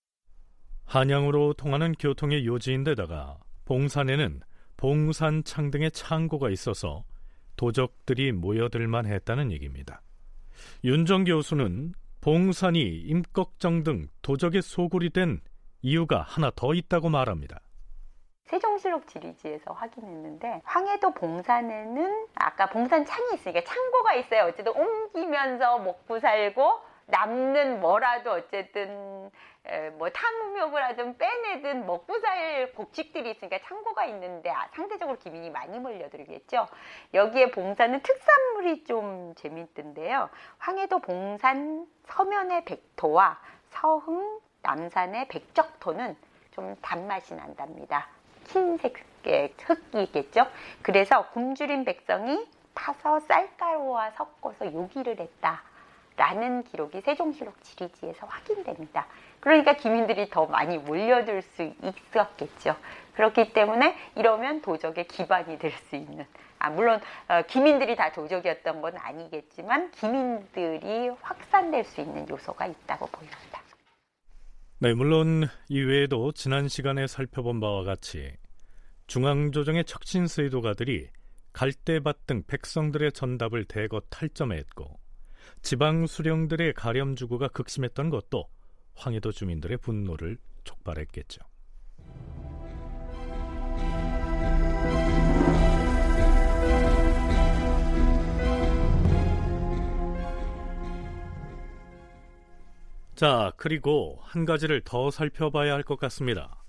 [0.87, 4.41] 한양으로 통하는 교통의 요지인데다가 봉산에는
[4.77, 7.05] 봉산 창 등의 창고가 있어서
[7.57, 10.01] 도적들이 모여들만 했다는 얘기입니다.
[10.85, 15.41] 윤정 교수는 봉산이 임꺽정 등 도적의 소굴이 된
[15.83, 17.61] 이유가 하나 더 있다고 말합니다.
[18.45, 24.45] 세종실록 지리지에서 확인했는데 황해도 봉산에는 아까 봉산 창이 있으니까 창고가 있어요.
[24.45, 29.31] 어쨌든 옮기면서 먹고 살고 남는 뭐라도 어쨌든
[29.99, 36.67] 뭐 탐욕을 하든 빼내든 먹고 살 곡식들이 있으니까 창고가 있는데 아, 상대적으로 기민이 많이 몰려들겠죠.
[37.15, 40.31] 여기에 봉산은 특산물이 좀 재밌던데요.
[40.59, 43.39] 황해도 봉산 서면의 백토와
[43.71, 46.15] 서흥 남산의 백적토는
[46.51, 48.07] 좀 단맛이 난답니다.
[48.49, 50.47] 흰색의 흙이겠죠.
[50.83, 55.63] 그래서 굶주린 백성이 타서 쌀가루와 섞어서 요기를 했다.
[56.17, 59.07] 라는 기록이 세종실록 지리지에서 확인됩니다.
[59.41, 62.77] 그러니까 기민들이 더 많이 몰려들 수 있었겠죠.
[63.15, 66.27] 그렇기 때문에 이러면 도적의 기반이 될 수 있는
[66.59, 73.48] 아, 물론 어, 기민들이 다 도적이었던 건 아니겠지만 기민들이 확산될 수 있는 요소가 있다고 보입니다.
[74.81, 78.33] 네, 물론 이외에도 지난 시간에 살펴본 바와 같이
[79.09, 81.09] 중앙조정의 척신 세도가들이
[81.53, 85.01] 갈대밭 등 백성들의 전답을 대거 탈점했고
[85.63, 88.45] 지방 수령들의 가렴 주구가 극심했던 것도
[88.95, 91.41] 황해도 주민들의 분노를 촉발했겠죠.
[103.19, 106.63] 자, 그리고 한 가지를 더 살펴봐야 할 것 같습니다.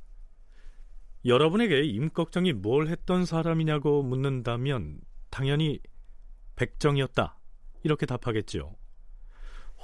[1.24, 5.80] 여러분에게 임꺽정이 뭘 했던 사람이냐고 묻는다면 당연히
[6.56, 7.38] 백정이었다.
[7.84, 8.76] 이렇게 답하겠죠.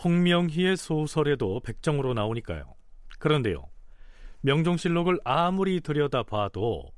[0.04, 2.74] 홍명희의 소설에도 백정으로 나오니까요.
[3.20, 3.70] 그런데요.
[4.42, 6.92] 명종실록을 아무리 들여다봐도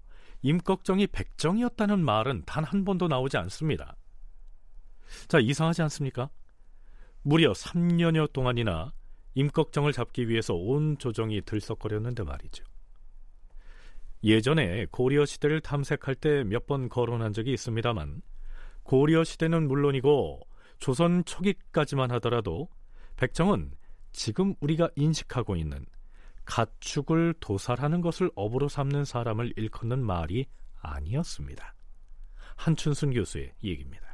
[0.43, 3.97] 임꺽정이 백정이었다는 말은 단 한 번도 나오지 않습니다.
[5.27, 6.29] 자, 이상하지 않습니까?
[7.21, 8.93] 무려 3년여 동안이나
[9.37, 12.63] 임꺽정을 잡기 위해서 온 조정이 들썩거렸는데 말이죠.
[14.23, 18.23] 예전에 고려 시대를 탐색할 때 몇 번 거론한 적이 있습니다만
[18.81, 20.39] 고려 시대는 물론이고
[20.79, 22.67] 조선 초기까지만 하더라도
[23.17, 23.73] 백정은
[24.11, 25.85] 지금 우리가 인식하고 있는
[26.45, 30.47] 가축을 도살하는 것을 업으로 삼는 사람을 일컫는 말이
[30.79, 31.75] 아니었습니다.
[32.55, 34.06] 한춘순 교수의 얘기입니다.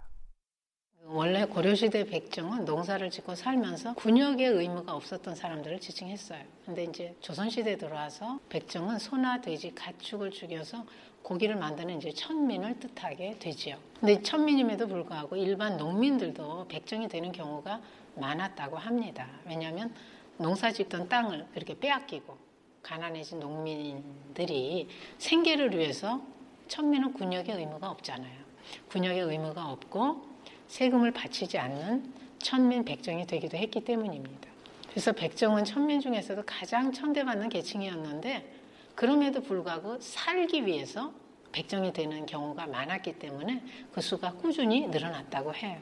[1.06, 6.42] 원래 고려시대 백정은 농사를 짓고 살면서 군역의 의무가 없었던 사람들을 지칭했어요.
[6.66, 10.86] 근데 이제 조선시대 들어와서 백정은 소나 돼지, 가축을 죽여서
[11.22, 13.78] 고기를 만드는 이제 천민을 뜻하게 되지요.
[14.00, 17.82] 근데 천민임에도 불구하고 일반 농민들도 백정이 되는 경우가
[18.16, 19.28] 많았다고 합니다.
[19.46, 19.94] 왜냐하면
[20.38, 22.38] 농사 짓던 땅을 이렇게 빼앗기고
[22.82, 24.88] 가난해진 농민들이
[25.18, 26.22] 생계를 위해서
[26.70, 28.44] 천민은 군역의 의무가 없잖아요.
[28.90, 30.33] 군역의 의무가 없고
[30.74, 34.50] 세금을 바치지 않는 천민 백정이 되기도 했기 때문입니다.
[34.90, 38.62] 그래서 백정은 천민 중에서도 가장 천대받는 계층이었는데
[38.96, 41.14] 그럼에도 불구하고 살기 위해서
[41.52, 45.80] 백정이 되는 경우가 많았기 때문에 그 수가 꾸준히 늘어났다고 해요.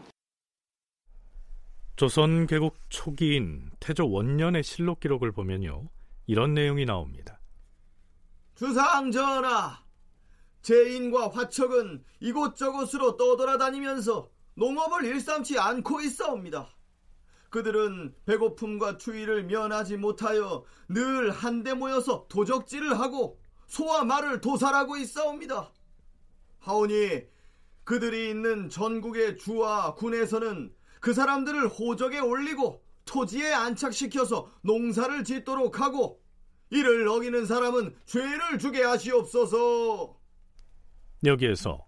[1.95, 5.87] 조선 개국 초기인 태조 원년의 실록 기록을 보면요.
[6.27, 7.39] 이런 내용이 나옵니다.
[8.55, 9.81] 주상 전하,
[10.63, 16.69] 제인과 화척은 이곳저곳으로 떠돌아다니면서 농업을 일삼지 않고 있사옵니다.
[17.49, 25.71] 그들은 배고픔과 추위를 면하지 못하여 늘 한데 모여서 도적질을 하고 소와 말을 도살하고 있사옵니다.
[26.59, 27.23] 하오니
[27.83, 36.21] 그들이 있는 전국의 주와 군에서는 그 사람들을 호적에 올리고 토지에 안착시켜서 농사를 짓도록 하고
[36.69, 40.15] 이를 어기는 사람은 죄를 주게 하시옵소서.
[41.25, 41.85] 여기에서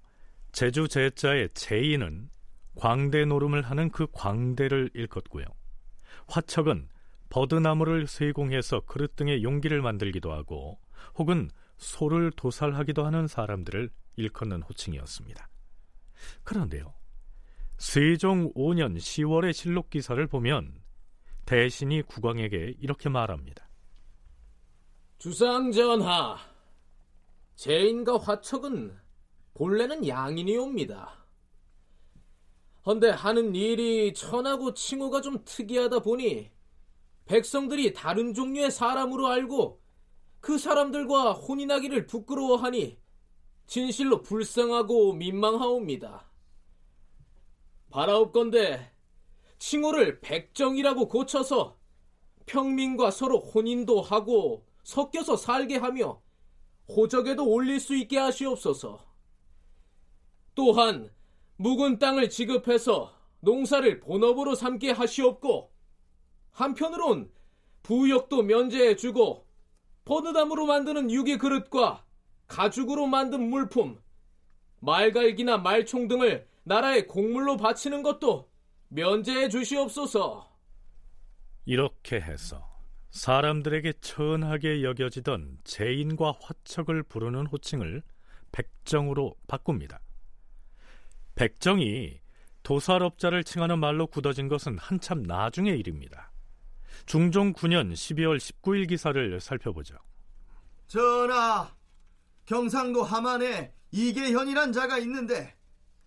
[0.51, 2.29] 제주 제자의 제인은
[2.75, 5.45] 광대 노름을 하는 그 광대를 일컫고요.
[6.27, 6.89] 화척은
[7.29, 10.79] 버드나무를 세공해서 그릇 등의 용기를 만들기도 하고
[11.15, 15.49] 혹은 소를 도살하기도 하는 사람들을 일컫는 호칭이었습니다.
[16.43, 16.93] 그런데요.
[17.77, 20.81] 세종 5년 10월의 실록 기사를 보면
[21.45, 23.67] 대신이 국왕에게 이렇게 말합니다.
[25.17, 26.37] 주상전하,
[27.55, 28.95] 제인과 화척은
[29.53, 31.22] 본래는 양인이옵니다.
[32.85, 36.51] 헌데 하는 일이 천하고 칭호가 좀 특이하다 보니
[37.25, 39.81] 백성들이 다른 종류의 사람으로 알고
[40.41, 42.97] 그 사람들과 혼인하기를 부끄러워하니
[43.65, 46.29] 진실로 불쌍하고 민망하옵니다.
[47.89, 48.91] 바라옵건대
[49.59, 51.77] 칭호를 백정이라고 고쳐서
[52.45, 56.21] 평민과 서로 혼인도 하고 섞여서 살게 하며
[56.89, 58.99] 호적에도 올릴 수 있게 하시옵소서.
[60.55, 61.09] 또한
[61.57, 65.71] 묵은 땅을 지급해서 농사를 본업으로 삼게 하시옵고
[66.51, 67.31] 한편으론
[67.83, 69.45] 부역도 면제해주고
[70.05, 72.05] 버드담으로 만드는 유기 그릇과
[72.47, 73.99] 가죽으로 만든 물품,
[74.79, 78.49] 말갈기나 말총 등을 나라의 곡물로 바치는 것도
[78.89, 80.49] 면제해 주시옵소서.
[81.65, 82.69] 이렇게 해서
[83.11, 88.03] 사람들에게 천하게 여겨지던 제인과 화척을 부르는 호칭을
[88.51, 89.99] 백정으로 바꿉니다.
[91.35, 92.19] 백정이
[92.63, 96.31] 도살업자를 칭하는 말로 굳어진 것은 한참 나중의 일입니다.
[97.05, 99.95] 중종 9년 12월 19일 기사를 살펴보죠.
[100.87, 101.75] 전하,
[102.45, 105.55] 경상도 함안에 이계현이란 자가 있는데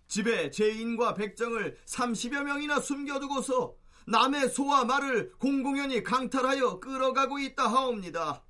[0.07, 3.75] 집에 제인과 백정을 30여 명이나 숨겨두고서
[4.07, 8.43] 남의 소와 말을 공공연히 강탈하여 끌어가고 있다 하옵니다.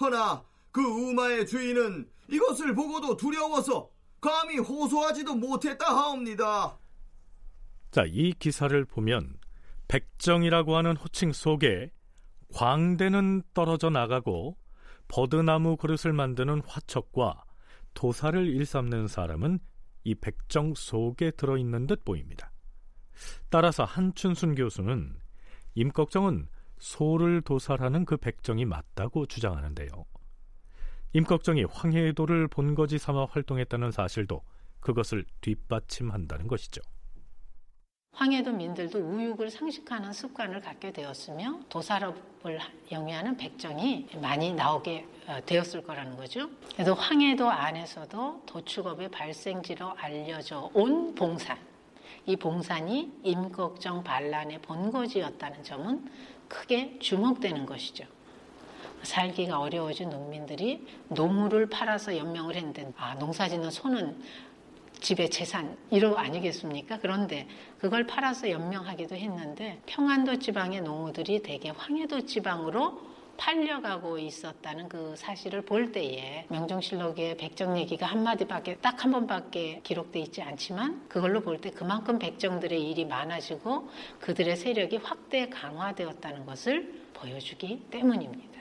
[0.00, 3.90] 허나 그 우마의 주인은 이것을 보고도 두려워서
[4.22, 6.78] 감히 호소하지도 못했다 하옵니다.
[7.90, 9.36] 자, 이 기사를 보면
[9.88, 11.90] 백정이라고 하는 호칭 속에
[12.54, 14.56] 광대는 떨어져 나가고
[15.08, 17.44] 버드나무 그릇을 만드는 화척과
[17.92, 19.58] 도사를 일삼는 사람은
[20.04, 22.50] 이 백정 속에 들어있는 듯 보입니다.
[23.50, 25.14] 따라서 한춘순 교수는
[25.74, 29.90] 임꺽정은 소를 도살하는 그 백정이 맞다고 주장하는데요.
[31.14, 34.42] 임꺽정이 황해도를 본거지 삼아 활동했다는 사실도
[34.80, 36.80] 그것을 뒷받침한다는 것이죠.
[38.14, 42.58] 황해도 민들도 우육을 상식하는 습관을 갖게 되었으며 도살업을
[42.90, 46.50] 영위하는 백정이 많이 나오게 어, 되었을 거라는 거죠.
[46.74, 51.58] 그래서 황해도 안에서도 도축업의 발생지로 알려져 온 봉산,
[52.26, 56.10] 이 봉산이 임꺽정 반란의 본거지였다는 점은
[56.48, 58.04] 크게 주목되는 것이죠.
[59.02, 64.20] 살기가 어려워진 농민들이 노무를 팔아서 연명을 했는데 아, 농사짓는 소는
[65.00, 66.98] 집의 재산 1호 아니겠습니까?
[67.00, 75.62] 그런데 그걸 팔아서 연명하기도 했는데 평안도 지방의 농우들이 대개 황해도 지방으로 팔려가고 있었다는 그 사실을
[75.62, 81.70] 볼 때에 명종실록의 백정 얘기가 한마디밖에 딱 한 번밖에 기록돼 있지 않지만 그걸로 볼 때
[81.70, 83.88] 그만큼 백정들의 일이 많아지고
[84.20, 88.51] 그들의 세력이 확대 강화되었다는 것을 보여주기 때문입니다.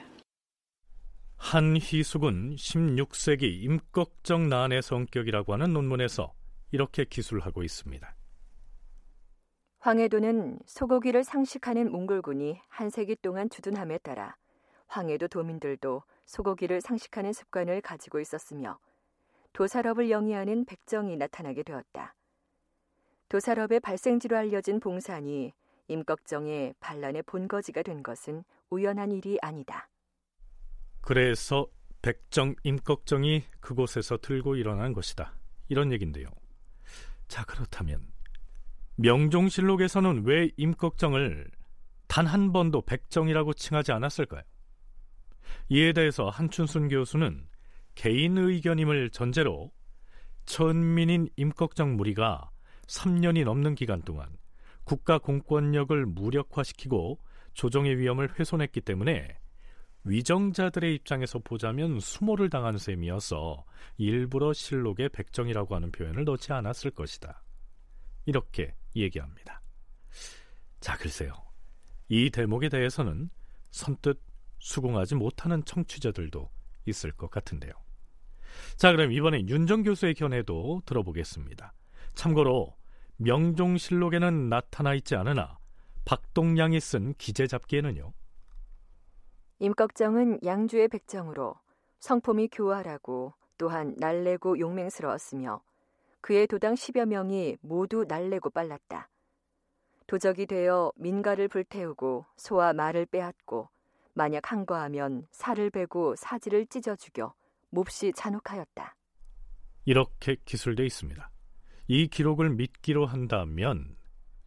[1.41, 6.34] 한희숙은 16세기 임꺽정 난의 성격이라고 하는 논문에서
[6.71, 8.15] 이렇게 기술하고 있습니다.
[9.80, 14.38] 황해도는 소고기를 상식하는 몽골군이 한 세기 동안 주둔함에 따라
[14.88, 18.77] 황해도 도민들도 소고기를 상식하는 습관을 가지고 있었으며
[19.51, 22.15] 도살업을 영위하는 백정이 나타나게 되었다.
[23.27, 25.54] 도살업의 발생지로 알려진 봉산이
[25.88, 29.89] 임꺽정의 반란의 본거지가 된 것은 우연한 일이 아니다.
[31.02, 31.68] 그래서
[32.02, 35.36] 백정 임꺽정이 그곳에서 들고 일어난 것이다.
[35.70, 36.28] 이런 얘긴데요.
[37.28, 38.08] 자 그렇다면
[38.96, 41.50] 명종실록에서는 왜 임꺽정을
[42.08, 44.44] 단 한 번도 백정이라고 칭하지 않았을까요?
[45.70, 47.48] 이에 대해서 한춘순 교수는
[47.96, 49.72] 개인 의견임을 전제로
[50.46, 52.52] 천민인 임꺽정 무리가
[52.88, 54.28] 3년이 넘는 기간 동안
[54.84, 57.20] 국가 공권력을 무력화시키고
[57.54, 59.38] 조정의 위험을 훼손했기 때문에
[60.04, 63.66] 위정자들의 입장에서 보자면 수모를 당한 셈이어서
[63.98, 67.44] 일부러 실록에 백정이라고 하는 표현을 넣지 않았을 것이다.
[68.26, 69.62] 이렇게 얘기합니다.
[70.80, 71.34] 자, 글쎄요.
[72.10, 73.30] 이 대목에 대해서는
[73.70, 74.20] 선뜻
[74.60, 76.52] 수긍하지 못하는 청취자들도
[76.86, 77.72] 있을 것 같은데요.
[78.76, 81.74] 자, 그럼 이번엔 윤정 교수의 견해도 들어보겠습니다.
[82.16, 82.76] 참고로
[83.18, 85.58] 명종실록에는 나타나 있지 않으나
[86.06, 88.14] 박동량이 쓴 기재 잡기에는요.
[89.62, 91.54] 임꺽정은 양주의 백정으로
[92.00, 95.62] 성품이 교활하고 또한 날래고 용맹스러웠으며
[96.19, 99.08] 그의 도당 10여 명이 모두 날래고 빨랐다.
[100.08, 103.69] 도적이 되어 민가를 불태우고 소와 말을 빼앗고
[104.15, 107.36] 만약 항거하면 살을 베고 사지를 찢어 죽여
[107.69, 108.96] 몹시 잔혹하였다.
[109.86, 111.29] 이렇게 기술돼 있습니다.
[111.88, 113.96] 이 기록을 믿기로 한다면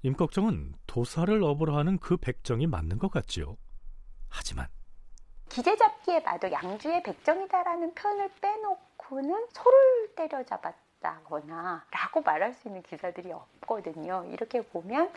[0.03, 3.57] 임꺽정은 도사를 업으로 하는 그 백정이 맞는 것 같지요.
[4.29, 4.67] 하지만
[5.49, 14.25] 기재잡기에 봐도 양주의 백정이다라는 표현을 빼놓고는 소를 때려잡았다거나 라고 말할 수 있는 기사들이 없거든요.
[14.31, 15.11] 이렇게 보면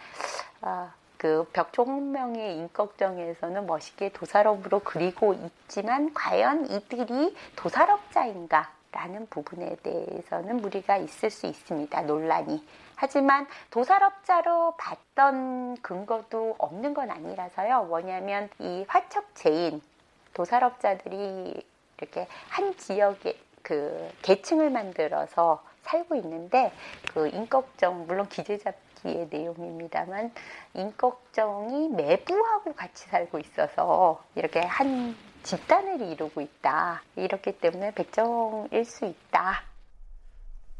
[0.61, 8.78] 아, 그 벽종명의 인꺽정에서는 멋있게 도살업으로 그리고 있지만 과연 이들이 도살업자인가?
[8.91, 12.01] 라는 부분에 대해서는 무리가 있을 수 있습니다.
[12.03, 12.65] 논란이.
[12.95, 17.84] 하지만 도살업자로 봤던 근거도 없는 건 아니라서요.
[17.84, 19.82] 뭐냐면 이 화척제인
[20.38, 21.59] 도살업자들이
[21.97, 26.71] 이렇게 한 지역에 그 계층을 만들어서 살고 있는데
[27.11, 30.31] 그 임꺽정 물론 기재잡기의 내용입니다만
[30.75, 37.01] 임꺽정이 매부하고 같이 살고 있어서 이렇게 한 집단을 이루고 있다.
[37.15, 39.63] 이렇기 때문에 백정일 수 있다.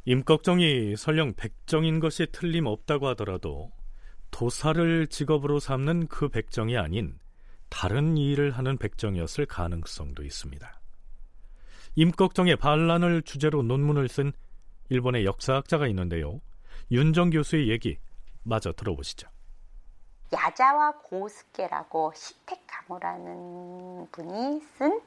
[0.05, 3.71] 임꺽정이 설령 백정인 것이 틀림없다고 하더라도
[4.29, 7.17] 도사를 직업으로 삼는 그 백정이 아닌
[7.70, 10.80] 다른 일을 하는 백정이었을 가능성도 있습니다.
[11.95, 14.32] 임꺽정의 반란을 주제로 논문을 쓴
[14.89, 16.39] 일본의 역사학자가 있는데요.
[16.91, 17.97] 윤정 교수의 얘기
[18.43, 19.28] 마저 들어보시죠.
[20.32, 25.01] 야자와 고스케라고 시택가모라는 분이 쓴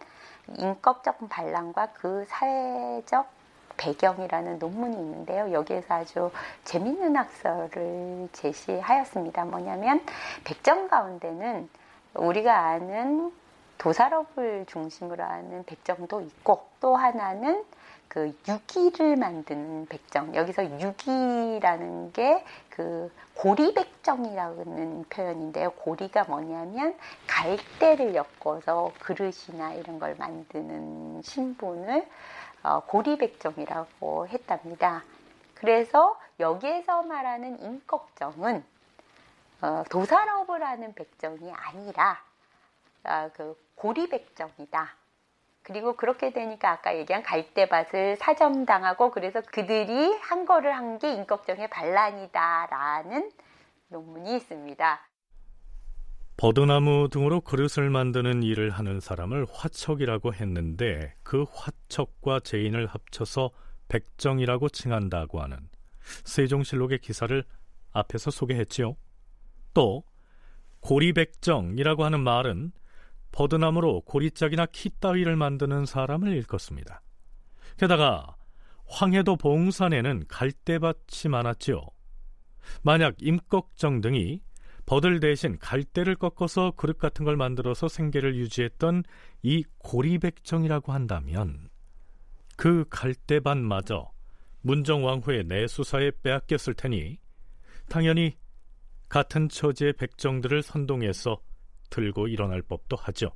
[0.58, 3.30] 인격적 반란과 그 사회적
[3.76, 5.52] 배경이라는 논문이 있는데요.
[5.52, 6.30] 여기에서 아주
[6.64, 9.44] 재밌는 학설을 제시하였습니다.
[9.46, 10.04] 뭐냐면
[10.44, 11.68] 백정 가운데는
[12.14, 13.32] 우리가 아는
[13.78, 17.64] 도살업을 중심으로 하는 백정도 있고 또 하나는
[18.08, 22.44] 그 유기를 만드는 백정 여기서 유기라는 게
[22.80, 25.70] 그 고리백정이라는 표현인데요.
[25.72, 26.96] 고리가 뭐냐면
[27.26, 32.08] 갈대를 엮어서 그릇이나 이런 걸 만드는 신분을
[32.62, 35.04] 어, 고리백정이라고 했답니다.
[35.54, 38.64] 그래서 여기에서 말하는 임꺽정은
[39.62, 42.22] 어, 도살업을 하는 백정이 아니라
[43.04, 44.96] 아, 그 고리백정이다.
[45.62, 53.30] 그리고 그렇게 되니까 아까 얘기한 갈대밭을 사점당하고 그래서 그들이 한 거를 한 게 인격정의 반란이다라는
[53.88, 55.00] 논문이 있습니다.
[56.36, 63.50] 버드나무 등으로 그릇을 만드는 일을 하는 사람을 화척이라고 했는데 그 화척과 제인을 합쳐서
[63.88, 65.58] 백정이라고 칭한다고 하는
[66.24, 67.44] 세종실록의 기사를
[67.92, 68.96] 앞에서 소개했지요.
[69.74, 70.04] 또
[70.80, 72.72] 고리백정이라고 하는 말은
[73.32, 77.02] 버드나무로 고리짝이나 키 따위를 만드는 사람을 일컫습니다.
[77.76, 78.36] 게다가
[78.86, 81.80] 황해도 봉산에는 갈대밭이 많았지요.
[82.82, 84.40] 만약 임꺽정 등이
[84.86, 89.04] 버들 대신 갈대를 꺾어서 그릇 같은 걸 만들어서 생계를 유지했던
[89.42, 91.70] 이 고리백정이라고 한다면
[92.56, 94.10] 그 갈대밭마저
[94.62, 97.18] 문정왕후의 내수사에 빼앗겼을 테니
[97.88, 98.36] 당연히
[99.10, 101.40] 같은 처지의 백정들을 선동해서
[101.90, 103.32] 들고 일어날 법도 하죠.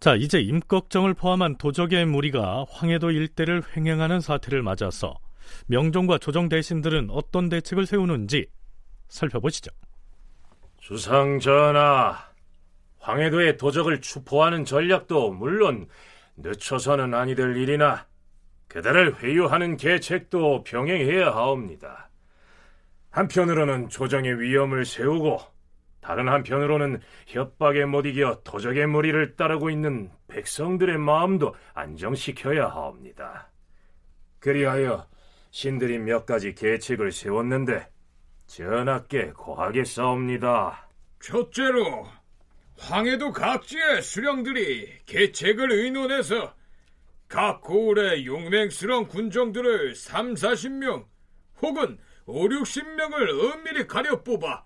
[0.00, 5.14] 자, 이제 임꺽정을 포함한 도적의 무리가 황해도 일대를 횡행하는 사태를 맞아서
[5.68, 8.46] 명종과 조정 대신들은 어떤 대책을 세우는지
[9.08, 9.70] 살펴보시죠.
[10.78, 12.33] 주상 전하,
[13.04, 15.88] 황해도의 도적을 추포하는 전략도 물론
[16.36, 18.06] 늦춰서는 아니 될 일이나
[18.68, 22.08] 그들을 회유하는 계책도 병행해야 하옵니다.
[23.10, 25.38] 한편으로는 조정의 위험을 세우고
[26.00, 33.50] 다른 한편으로는 협박에 못 이겨 도적의 무리를 따르고 있는 백성들의 마음도 안정시켜야 하옵니다.
[34.38, 35.06] 그리하여
[35.50, 37.86] 신들이 몇 가지 계책을 세웠는데
[38.46, 40.88] 전하께 고하게 싸웁니다.
[41.20, 42.06] 첫째로
[42.78, 46.54] 황해도 각지의 수령들이 계책을 의논해서
[47.28, 51.06] 각 고을의 용맹스러운 군정들을 3, 40명
[51.62, 54.64] 혹은 5, 60명을 은밀히 가려 뽑아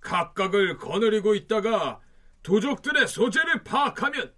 [0.00, 2.00] 각각을 거느리고 있다가
[2.42, 4.32] 도적들의 소재를 파악하면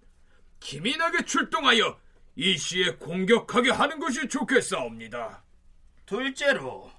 [0.59, 1.97] 기민하게 출동하여
[2.35, 5.43] 이시에 공격하게 하는 것이 좋겠사옵니다.
[6.05, 6.91] 둘째로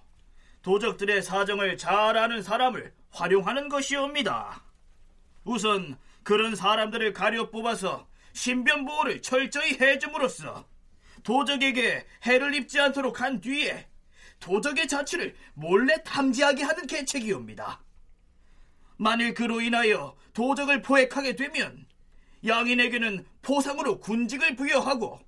[0.62, 4.62] 도적들의 사정을 잘 아는 사람을 활용하는 것이옵니다.
[5.44, 10.66] 우선 그런 사람들을 가려 뽑아서 신변 보호를 철저히 해줌으로써
[11.22, 13.87] 도적에게 해를 입지 않도록 한 뒤에
[14.41, 17.81] 도적의 자취를 몰래 탐지하게 하는 계책이옵니다.
[18.97, 21.87] 만일 그로 인하여 도적을 포획하게 되면
[22.47, 25.20] 양인에게는 포상으로 군직을 부여하고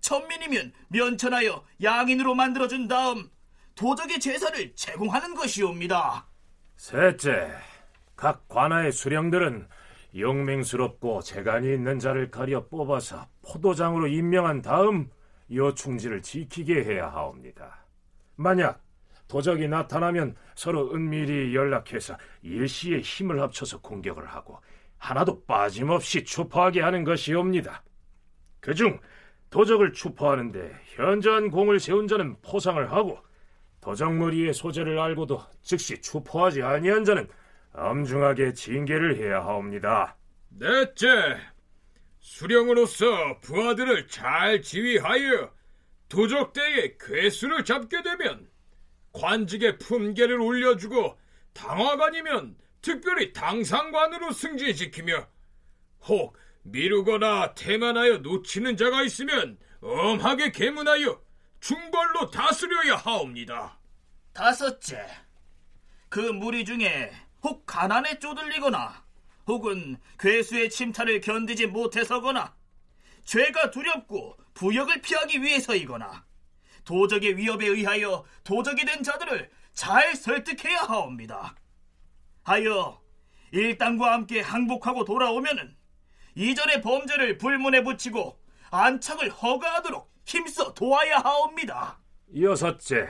[0.00, 3.30] 천민이면 면천하여 양인으로 만들어준 다음
[3.74, 6.26] 도적의 제사를 제공하는 것이옵니다.
[6.76, 7.50] 셋째,
[8.16, 9.68] 각 관아의 수령들은
[10.16, 15.10] 용맹스럽고 재간이 있는 자를 가려 뽑아서 포도장으로 임명한 다음
[15.52, 17.84] 여충지를 지키게 해야 하옵니다.
[18.36, 18.82] 만약
[19.28, 24.58] 도적이 나타나면 서로 은밀히 연락해서 일시에 힘을 합쳐서 공격을 하고
[24.96, 27.82] 하나도 빠짐없이 추포하게 하는 것이옵니다.
[28.60, 28.98] 그중
[29.50, 33.18] 도적을 추포하는데 현저한 공을 세운 자는 포상을 하고
[33.80, 37.28] 도적무리의 소재를 알고도 즉시 추포하지 아니한 자는
[37.78, 40.16] 엄중하게 징계를 해야 하옵니다.
[40.48, 41.06] 넷째,
[42.20, 45.52] 수령으로서 부하들을 잘 지휘하여
[46.08, 48.50] 도적대의 괴수를 잡게 되면
[49.12, 51.18] 관직의 품계를 올려주고
[51.54, 55.26] 당화관이면 특별히 당상관으로 승진시키며
[56.02, 61.20] 혹 미루거나 태만하여 놓치는 자가 있으면 엄하게 계문하여
[61.60, 63.78] 중벌로 다스려야 하옵니다.
[64.32, 65.04] 다섯째,
[66.08, 67.10] 그 무리 중에
[67.42, 69.04] 혹 가난에 쪼들리거나
[69.46, 72.54] 혹은 괴수의 침탈을 견디지 못해서거나
[73.24, 76.24] 죄가 두렵고 부역을 피하기 위해서이거나
[76.84, 81.54] 도적의 위협에 의하여 도적이 된 자들을 잘 설득해야 하옵니다.
[82.42, 83.00] 하여
[83.52, 85.76] 일당과 함께 항복하고 돌아오면은
[86.34, 88.38] 이전의 범죄를 불문에 붙이고
[88.70, 91.98] 안착을 허가하도록 힘써 도와야 하옵니다.
[92.40, 93.08] 여섯째,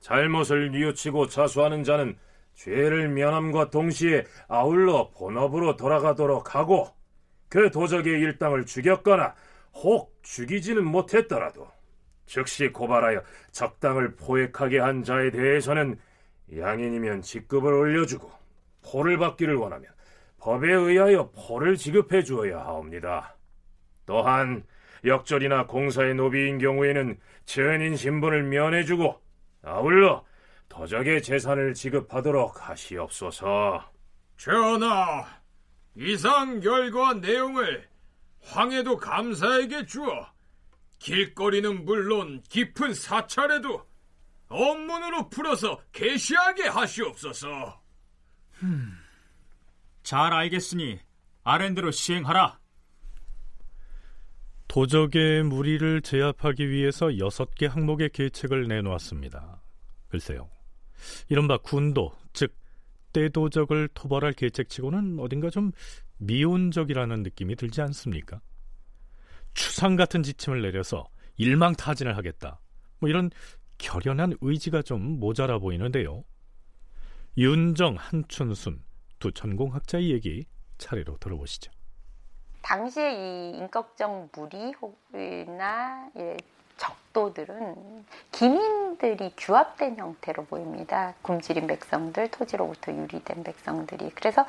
[0.00, 2.18] 잘못을 뉘우치고 자수하는 자는
[2.54, 6.88] 죄를 면함과 동시에 아울러 본업으로 돌아가도록 하고
[7.48, 9.34] 그 도적의 일당을 죽였거나
[9.74, 11.68] 혹 죽이지는 못했더라도
[12.26, 15.98] 즉시 고발하여 적당을 포획하게 한 자에 대해서는
[16.56, 18.30] 양인이면 직급을 올려주고
[18.84, 19.90] 포를 받기를 원하면
[20.38, 23.36] 법에 의하여 포를 지급해 주어야 하옵니다.
[24.06, 24.64] 또한
[25.04, 29.20] 역절이나 공사의 노비인 경우에는 전인 신분을 면해주고
[29.62, 30.24] 아울러
[30.72, 33.92] 도적의 재산을 지급하도록 하시옵소서.
[34.38, 35.26] 전하,
[35.94, 37.86] 이상 결과 내용을
[38.40, 40.32] 황해도 감사에게 주어
[40.98, 43.86] 길거리는 물론 깊은 사찰에도
[44.48, 47.82] 업문으로 풀어서 계시하게 하시옵소서.
[48.62, 48.96] 음,
[50.02, 51.00] 잘 알겠으니
[51.44, 52.58] 아랜대로 시행하라.
[54.68, 59.60] 도적의 무리를 제압하기 위해서 여섯 개 항목의 계책을 내놓았습니다.
[60.08, 60.48] 글쎄요.
[61.28, 62.54] 이른바 군도, 즉
[63.12, 65.72] 떼도적을 토벌할 계책치고는 어딘가 좀
[66.18, 68.40] 미온적이라는 느낌이 들지 않습니까?
[69.54, 72.60] 추상 같은 지침을 내려서 일망타진을 하겠다.
[72.98, 73.30] 뭐 이런
[73.78, 76.24] 결연한 의지가 좀 모자라 보이는데요.
[77.36, 78.82] 윤정, 한춘순
[79.18, 80.46] 두 전공학자의 얘기
[80.78, 81.70] 차례로 들어보시죠.
[82.62, 86.10] 당시에 이 인격적 무리나
[87.12, 91.14] 적도들은 기민들이 규합된 형태로 보입니다.
[91.22, 94.10] 굶주린 백성들, 토지로부터 유리된 백성들이.
[94.14, 94.44] 그래서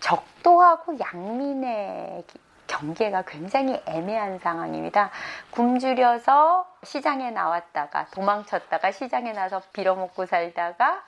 [0.00, 2.24] 적도하고 양민의
[2.66, 5.10] 경계가 굉장히 애매한 상황입니다.
[5.50, 11.02] 굶주려서 시장에 나왔다가 도망쳤다가 시장에 나서 빌어먹고 살다가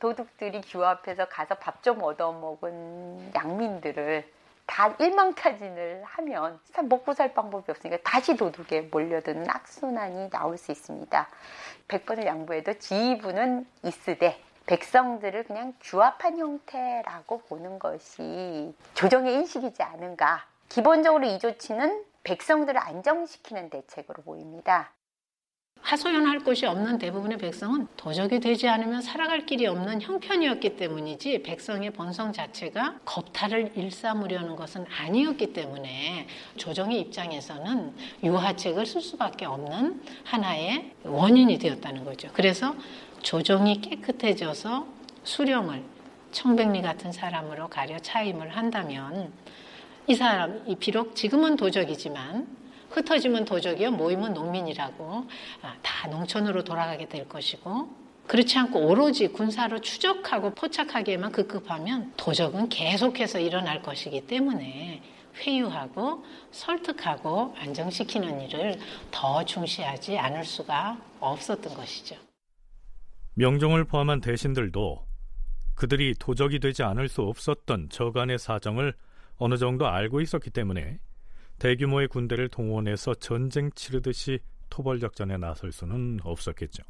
[0.00, 4.24] 도둑들이 규합해서 가서 밥 좀 얻어먹은 양민들을
[4.66, 11.28] 다 일망타진을 하면 먹고 살 방법이 없으니까 다시 도둑에 몰려드는 악순환이 나올 수 있습니다.
[11.88, 20.46] 100번을 양보해도 지휘부는 있으되 백성들을 그냥 규합한 형태라고 보는 것이 조정의 인식이지 않은가.
[20.68, 24.90] 기본적으로 이 조치는 백성들을 안정시키는 대책으로 보입니다.
[25.92, 32.32] 하소연할 곳이 없는 대부분의 백성은 도적이 되지 않으면 살아갈 길이 없는 형편이었기 때문이지 백성의 본성
[32.32, 37.92] 자체가 겁탈을 일삼으려는 것은 아니었기 때문에 조정의 입장에서는
[38.24, 42.30] 유하책을 쓸 수밖에 없는 하나의 원인이 되었다는 거죠.
[42.32, 42.74] 그래서
[43.20, 44.86] 조정이 깨끗해져서
[45.24, 45.82] 수령을
[46.30, 49.30] 청백리 같은 사람으로 가려 차임을 한다면
[50.06, 52.61] 이 사람이 비록 지금은 도적이지만
[52.92, 55.26] 흩어지면 도적이요, 모이면 농민이라고
[55.62, 63.40] 아, 다 농촌으로 돌아가게 될 것이고 그렇지 않고 오로지 군사로 추적하고 포착하기에만 급급하면 도적은 계속해서
[63.40, 65.02] 일어날 것이기 때문에
[65.36, 68.78] 회유하고 설득하고 안정시키는 일을
[69.10, 72.16] 더 중시하지 않을 수가 없었던 것이죠.
[73.34, 75.06] 명종을 포함한 대신들도
[75.74, 78.94] 그들이 도적이 되지 않을 수 없었던 저간의 사정을
[79.38, 80.98] 어느 정도 알고 있었기 때문에
[81.62, 86.82] 대규모의 군대를 동원해서 전쟁 치르듯이 토벌작전에 나설 수는 없었겠죠.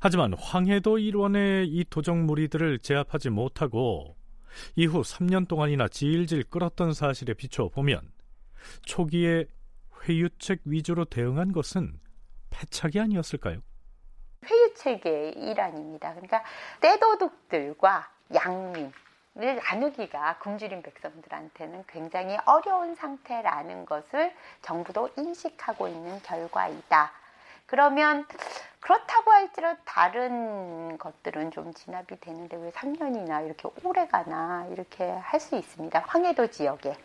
[0.00, 4.16] 하지만 황해도 일원의 이 도적 무리들을 제압하지 못하고
[4.76, 8.12] 이후 3년 동안이나 질질 끌었던 사실에 비춰 보면
[8.82, 9.46] 초기에
[10.02, 11.98] 회유책 위주로 대응한 것은
[12.50, 13.62] 패착이 아니었을까요?
[14.44, 16.10] 회유책의 일환입니다.
[16.10, 16.44] 그러니까
[16.82, 18.92] 떼도둑들과 양민, 을
[19.38, 27.12] 나누기가 굶주린 백성들한테는 굉장히 어려운 상태라는 것을 정부도 인식하고 있는 결과이다.
[27.66, 28.26] 그러면
[28.80, 35.56] 그렇다고 할지라도 다른 것들은 좀 진압이 되는데 왜 3년이나 이렇게 오래 가나 이렇게 할 수
[35.56, 36.00] 있습니다.
[36.06, 36.96] 황해도 지역에.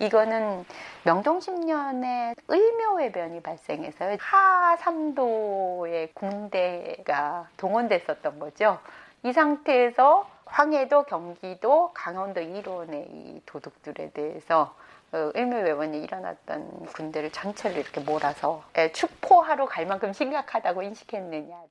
[0.00, 0.64] 이거는
[1.04, 8.78] 명종 10년에 을묘해변이 발생해서 하삼도의 군대가 동원됐었던 거죠.
[9.24, 14.74] 이 상태에서 황해도, 경기도, 강원도 일원의 이 도둑들에 대해서
[15.12, 21.64] 어, 일묘외원이 일어났던 군대를 전체를 이렇게 몰아서 예, 축포하러 갈 만큼 심각하다고 인식했느냐.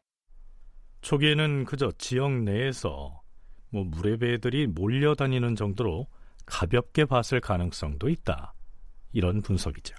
[1.01, 3.21] 초기에는 그저 지역 내에서
[3.69, 6.07] 뭐 무례배들이 몰려다니는 정도로
[6.45, 8.53] 가볍게 봤을 가능성도 있다.
[9.13, 9.95] 이런 분석이죠.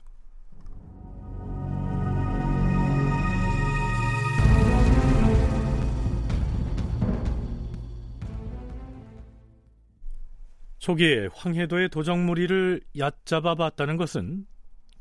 [10.89, 14.47] 초기에 황해도의 도적무리를 얕잡아 봤다는 것은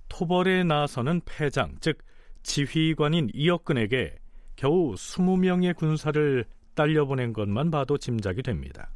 [0.09, 1.99] 토벌에 나서는 패장, 즉
[2.43, 4.17] 지휘관인 이혁근에게
[4.57, 6.43] 겨우 20명의 군사를
[6.75, 8.91] 딸려보낸 것만 봐도 짐작이 됩니다.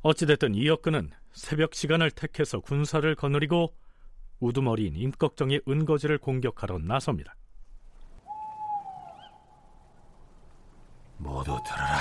[0.00, 3.76] 어찌됐든 이혁근은 새벽 시간을 택해서 군사를 거느리고
[4.40, 7.36] 우두머리인 임꺽정의 은거지를 공격하러 나섭니다.
[11.18, 11.98] 모두 들어라.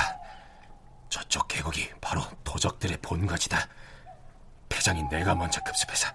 [1.09, 3.67] 저쪽 계곡이 바로 도적들의 본거지다.
[4.71, 6.07] 패장인 내가 먼저 급습해서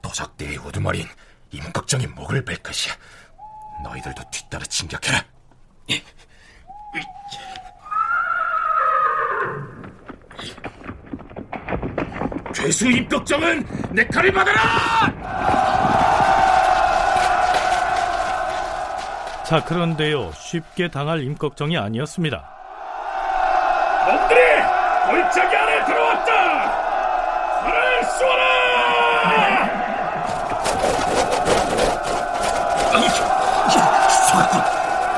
[0.00, 1.06] 도적대의 우두머리인
[1.50, 2.94] 임꺽정의 목을 뺄 것이야.
[3.82, 5.22] 너희들도 뒤따라 진격해라.
[12.54, 14.60] 죄수 임꺽정은 내 칼을 받아라!
[19.44, 20.32] 자, 그런데요.
[20.32, 22.50] 쉽게 당할 임꺽정이 아니었습니다.
[24.08, 24.40] 놈들이
[25.10, 26.85] 골짜기 안에 들어왔다!
[27.62, 28.46] 활을 쏘아라!
[34.28, 34.60] 소각군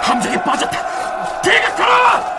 [0.02, 1.40] 함정에 빠졌다.
[1.42, 2.38] 대각하라!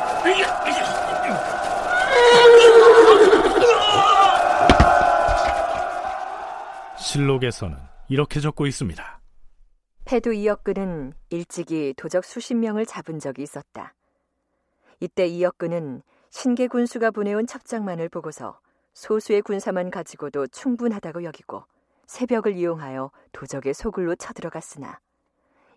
[6.98, 7.78] 실록에서는
[8.08, 9.20] 이렇게 적고 있습니다.
[10.06, 13.94] 패두 이역근은 일찍이 도적 수십 명을 잡은 적이 있었다.
[15.00, 18.60] 이때 이역근은 신계 군수가 보내온 첩장만을 보고서
[19.00, 21.64] 소수의 군사만 가지고도 충분하다고 여기고
[22.06, 25.00] 새벽을 이용하여 도적의 소굴로 쳐들어갔으나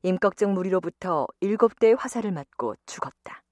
[0.03, 3.45] 임꺽정 무리로부터 일곱 대의 화살을 맞고 죽었다.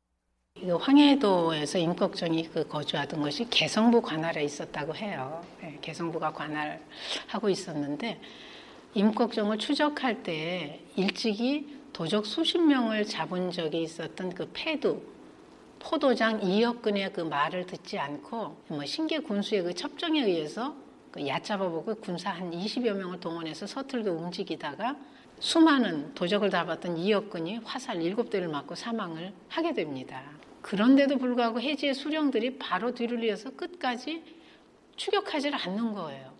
[0.58, 5.40] 그 황해도에서 임꺽정이 그 거주하던 것이 개성부 관할에 있었다고 해요.
[5.60, 8.20] 네, 개성부가 관할하고 있었는데
[8.94, 15.00] 임꺽정을 추적할 때 일찍이 도적 수십 명을 잡은 적이 있었던 그 패두
[15.80, 20.76] 포도장 이혁근의 그 말을 듣지 않고 뭐 신계 군수의 그 첩정에 의해서
[21.10, 24.96] 그 얕잡아보고 군사 한 20여 명을 동원해서 서툴게 움직이다가
[25.40, 30.22] 수많은 도적을 잡았던 이혁근이 화살 7대를 맞고 사망을 하게 됩니다.
[30.60, 34.22] 그런데도 불구하고 해지의 수령들이 바로 뒤를 이어서 끝까지
[34.96, 36.30] 추격하지 않는 거예요.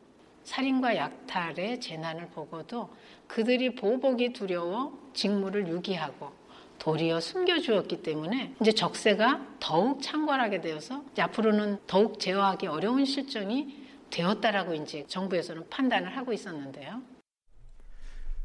[0.45, 2.91] 살인과 약탈의 재난을 보고도
[3.26, 6.39] 그들이 보복이 두려워 직무를 유기하고
[6.81, 13.78] 도리어 숨겨주었기 때문에 이제 적세가 더욱 창궐하게 되어서 앞으로는 더욱 제어하기 어려운 실정이
[14.11, 17.03] 되었다라고 이제 정부에서는 판단을 하고 있었는데요.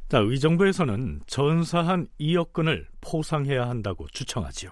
[0.10, 4.72] 자, 의정부에서는 전사한 이역근을 포상해야 한다고 추청하지요.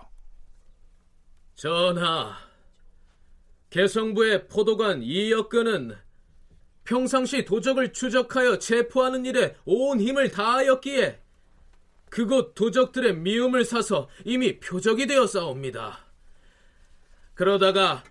[1.56, 2.36] 전하,
[3.70, 5.96] 개성부의 포도관 이역근은
[6.84, 11.23] 평상시 도적을 추적하여 체포하는 일에 온 힘을 다하였기에
[12.14, 16.06] 그곳 도적들의 미움을 사서 이미 표적이 되어 싸웁니다.
[17.34, 18.04] 그러다가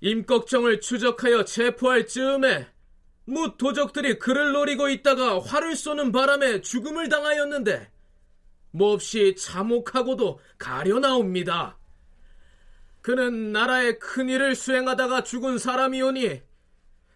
[0.00, 2.66] 임꺽정을 추적하여 체포할 즈음에
[3.26, 7.92] 무 도적들이 그를 노리고 있다가 활을 쏘는 바람에 죽음을 당하였는데
[8.70, 11.76] 몹시 참혹하고도 가려 나옵니다.
[13.02, 16.40] 그는 나라의 큰 일을 수행하다가 죽은 사람이오니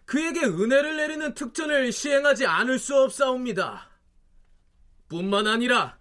[0.05, 3.89] 그에게 은혜를 내리는 특전을 시행하지 않을 수 없사옵니다.
[5.09, 5.96] 뿐만 아니라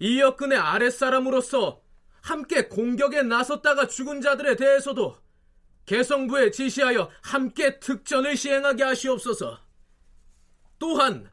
[0.00, 1.82] 이역근의 아랫사람으로서
[2.22, 5.16] 함께 공격에 나섰다가 죽은 자들에 대해서도
[5.86, 9.60] 개성부에 지시하여 함께 특전을 시행하게 하시옵소서.
[10.78, 11.30] 또한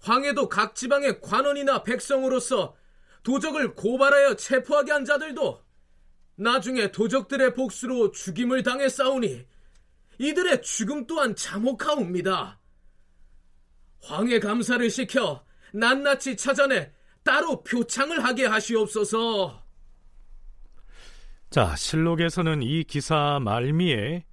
[0.00, 2.76] 황해도 각 지방의 관원이나 백성으로서
[3.22, 5.64] 도적을 고발하여 체포하게 한 자들도
[6.36, 9.46] 나중에 도적들의 복수로 죽임을 당해 싸우니
[10.18, 12.60] 이들의 죽음 또한 참혹하옵니다.
[14.02, 16.92] 황해 감사를 시켜 낱낱이 찾아내
[17.24, 19.62] 따로 표창을 하게 하시옵소서.
[21.50, 24.24] 자, 실록에서는 이 기사 말미에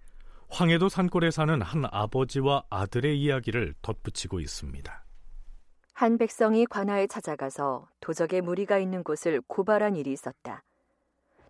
[0.49, 5.05] 황해도 산골에 사는 한 아버지와 아들의 이야기를 덧붙이고 있습니다.
[5.93, 10.63] 한 백성이 관아에 찾아가서 도적의 무리가 있는 곳을 고발한 일이 있었다.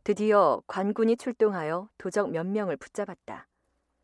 [0.03, 3.47] 드디어 관군이 출동하여 도적 몇 명을 붙잡았다.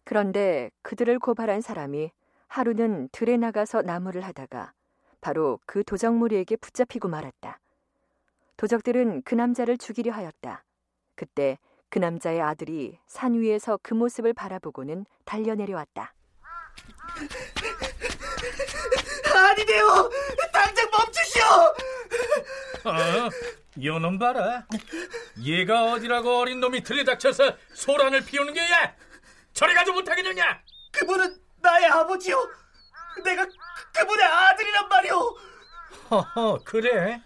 [0.03, 2.11] 그런데 그들을 고발한 사람이
[2.47, 4.73] 하루는 들에 나가서 나무를 하다가
[5.21, 7.59] 바로 그 도적 무리에게 붙잡히고 말았다.
[8.57, 10.63] 도적들은 그 남자를 죽이려 하였다.
[11.15, 11.57] 그때
[11.89, 16.13] 그 남자의 아들이 산 위에서 그 모습을 바라보고는 달려 내려왔다.
[19.35, 20.09] 아니돼요!
[20.51, 21.43] 당장 멈추시오!
[22.85, 23.29] 어,
[23.83, 24.65] 요놈 봐라.
[25.43, 28.95] 얘가 어디라고 어린 놈이 들이닥쳐서 소란을 피우는 게야?
[29.53, 30.61] 저리 가지 못하겠느냐?
[30.91, 32.37] 그분은 나의 아버지요.
[33.23, 33.45] 내가
[33.93, 35.37] 그분의 아들이란 말이오.
[36.11, 37.21] 허허, 그래?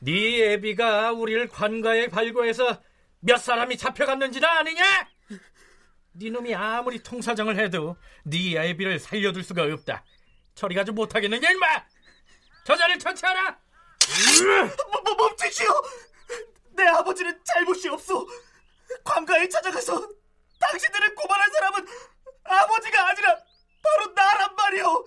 [0.00, 2.82] 네 애비가 우리를 관가에 발고해서
[3.20, 5.08] 몇 사람이 잡혀갔는지는 아느냐?
[6.12, 10.04] 네 놈이 아무리 통사정을 해도 네 애비를 살려둘 수가 없다.
[10.54, 11.66] 저리 가지 못하겠느냐, 임마!
[12.64, 13.58] 저자를 처치하라!
[14.92, 15.66] 뭐, 뭐, 멈추시오!
[16.72, 18.28] 내 아버지는 잘못이 없소.
[19.02, 20.08] 관가에 찾아가서
[20.60, 21.86] 당신들을 고발한 사람은
[22.44, 23.36] 아버지가 아니라
[23.82, 25.06] 바로 나란 말이오.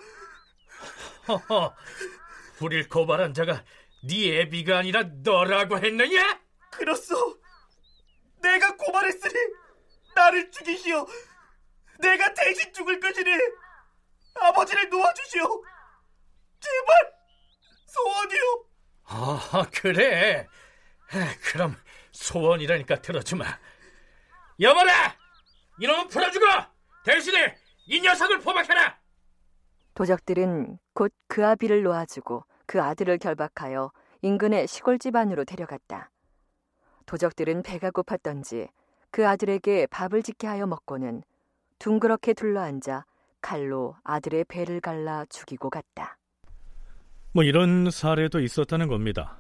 [1.28, 1.76] 허허,
[2.62, 3.64] 우릴 고발한 자가
[4.04, 6.40] 네 애비가 아니라 너라고 했느냐?
[6.72, 7.40] 그렇소.
[8.42, 9.34] 내가 고발했으니
[10.16, 11.06] 나를 죽이시오.
[12.00, 13.32] 내가 대신 죽을 것이니
[14.36, 15.64] 아버지를 놓아주시오.
[16.60, 17.14] 제발
[17.88, 18.66] 소원이요.
[19.06, 20.48] 아, 그래.
[21.44, 21.76] 그럼
[22.12, 23.46] 소원이라니까 들어주마.
[24.60, 25.16] 여보라!
[25.80, 26.46] 이놈은 풀어주고
[27.06, 29.00] 대신에 이 녀석을 포박해라!
[29.98, 33.92] 도적들은 곧 그 아비를 놓아주고 그 아들을 결박하여
[34.22, 36.12] 인근의 시골 집안으로 데려갔다.
[37.08, 38.68] 도적들은 배가 고팠던지
[39.10, 41.24] 그 아들에게 밥을 짓게 하여 먹고는
[41.80, 43.06] 둥그렇게 둘러앉아
[43.42, 46.20] 칼로 아들의 배를 갈라 죽이고 갔다.
[47.32, 49.40] 뭐 이런 사례도 있었다는 겁니다.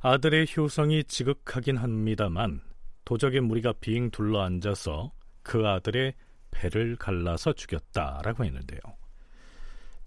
[0.00, 2.60] 아들의 효성이 지극하긴 합니다만
[3.04, 5.10] 도적의 무리가 빙 둘러앉아서
[5.42, 6.14] 그 아들의
[6.52, 8.97] 배를 갈라서 죽였다라고 했는데요.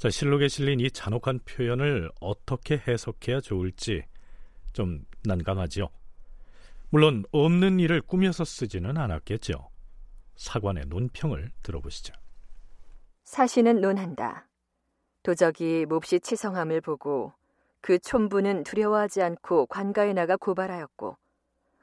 [0.01, 4.01] 자, 실록에 실린 이 잔혹한 표현을 어떻게 해석해야 좋을지
[4.73, 5.89] 좀 난감하지요.
[6.89, 9.69] 물론 없는 일을 꾸며서 쓰지는 않았겠죠.
[10.37, 12.15] 사관의 논평을 들어보시죠.
[13.25, 14.47] 사시는 논한다.
[15.21, 17.33] 도적이 몹시 치성함을 보고
[17.79, 21.15] 그 촌부는 두려워하지 않고 관가에 나가 고발하였고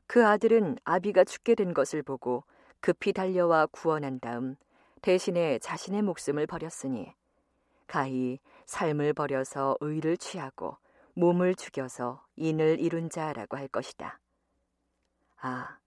[0.08, 2.42] 그 아들은 아비가 죽게 된 것을 보고
[2.80, 4.56] 급히 달려와 구원한 다음
[5.02, 7.14] 대신에 자신의 목숨을 버렸으니
[7.88, 10.76] 가히 삶을 버려서 의를 취하고
[11.14, 14.20] 몸을 죽여서 인을 이룬 자라고 할 것이다.
[15.40, 15.78] 아,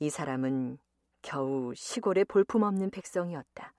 [0.00, 0.78] 이 사람은
[1.22, 3.72] 겨우 시골의 볼품없는 백성이었다.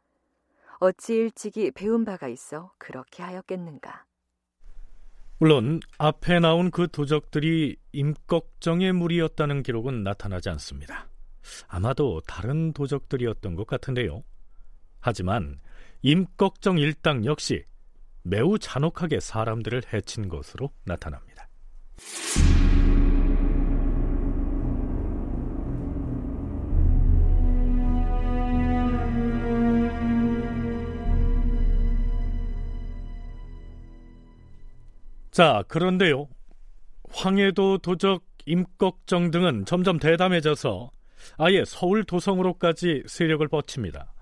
[0.79, 4.05] 어찌 일찍이 배운 바가 있어 그렇게 하였겠는가.
[5.37, 11.09] 물론 앞에 나온 그 도적들이 임꺽정의 무리였다는 기록은 나타나지 않습니다.
[11.67, 14.23] 아마도 다른 도적들이었던 것 같은데요.
[15.01, 15.59] 하지만
[16.07, 17.63] 임꺽정 일당 역시
[18.21, 21.47] 매우 잔혹하게 사람들을 해친 것으로 나타납니다.
[35.31, 36.29] 자, 그런데요.
[37.09, 40.91] 황해도 도적 임꺽정 등은 점점 대담해져서
[41.37, 44.14] 아예 서울 도성으로까지 세력을 뻗칩니다.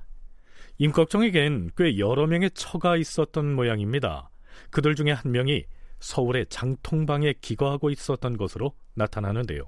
[0.83, 4.29] 임꺽정에겐 꽤 여러 명의 처가 있었던 모양입니다.
[4.69, 5.63] 그들 중에 한 명이
[6.01, 9.63] 서울의 장통방에 기거하고 있었던 것으로 나타나는데요.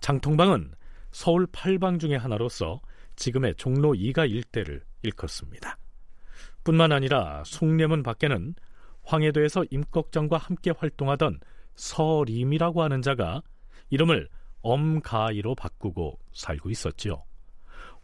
[0.00, 0.72] 장통방은
[1.10, 2.80] 서울 팔방 중의 하나로서
[3.16, 5.76] 지금의 종로 2가 일대를 일컫습니다.
[6.64, 8.54] 뿐만 아니라 숭례문 밖에는
[9.02, 11.38] 황해도에서 임꺽정과 함께 활동하던
[11.74, 13.42] 서림이라고 하는 자가
[13.90, 14.30] 이름을
[14.62, 17.24] 엄가이로 바꾸고 살고 있었지요.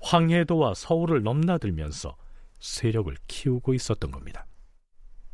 [0.01, 2.15] 황해도와 서울을 넘나들면서
[2.67, 4.47] 세력을 키우고 있었던 겁니다.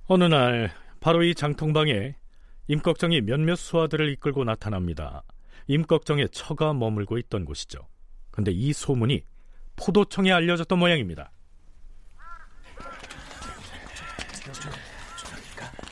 [0.04, 0.70] 어느 날
[1.00, 2.14] 바로 이 장통방에
[2.68, 5.24] 임꺽정이 몇몇 수하들을 이끌고 나타납니다.
[5.66, 7.88] 임꺽정의 처가 머물고 있던 곳이죠.
[8.30, 9.24] 근데 이 소문이
[9.76, 11.32] 포도청에 알려졌던 모양입니다.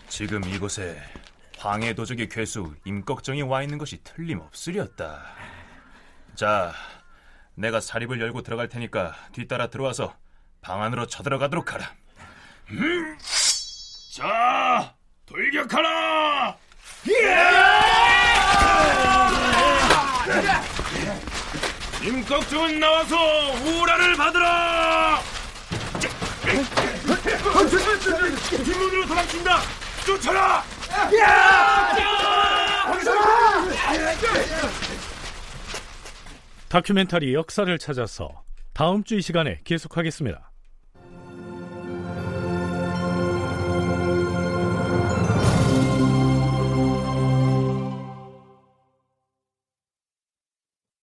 [0.09, 1.01] 지금 이곳에
[1.57, 5.23] 황해 도적의 괴수 임꺽정이 와 있는 것이 틀림없으렸다.
[6.35, 6.73] 자,
[7.55, 10.15] 내가 사립을 열고 들어갈 테니까 뒤따라 들어와서
[10.61, 11.91] 방 안으로 쳐들어가도록 하라.
[12.71, 13.19] 음.
[14.15, 14.95] 자,
[15.27, 16.57] 돌격하라!
[22.03, 23.17] 임꺽정은 나와서
[23.53, 25.21] 우라를 받으라!
[28.65, 29.59] 뒷문으로 도망친다!
[30.07, 30.65] 쫓아라!
[36.69, 38.43] 다큐멘터리 역사를 찾아서
[38.73, 40.50] 다음 주 이 시간에 계속하겠습니다.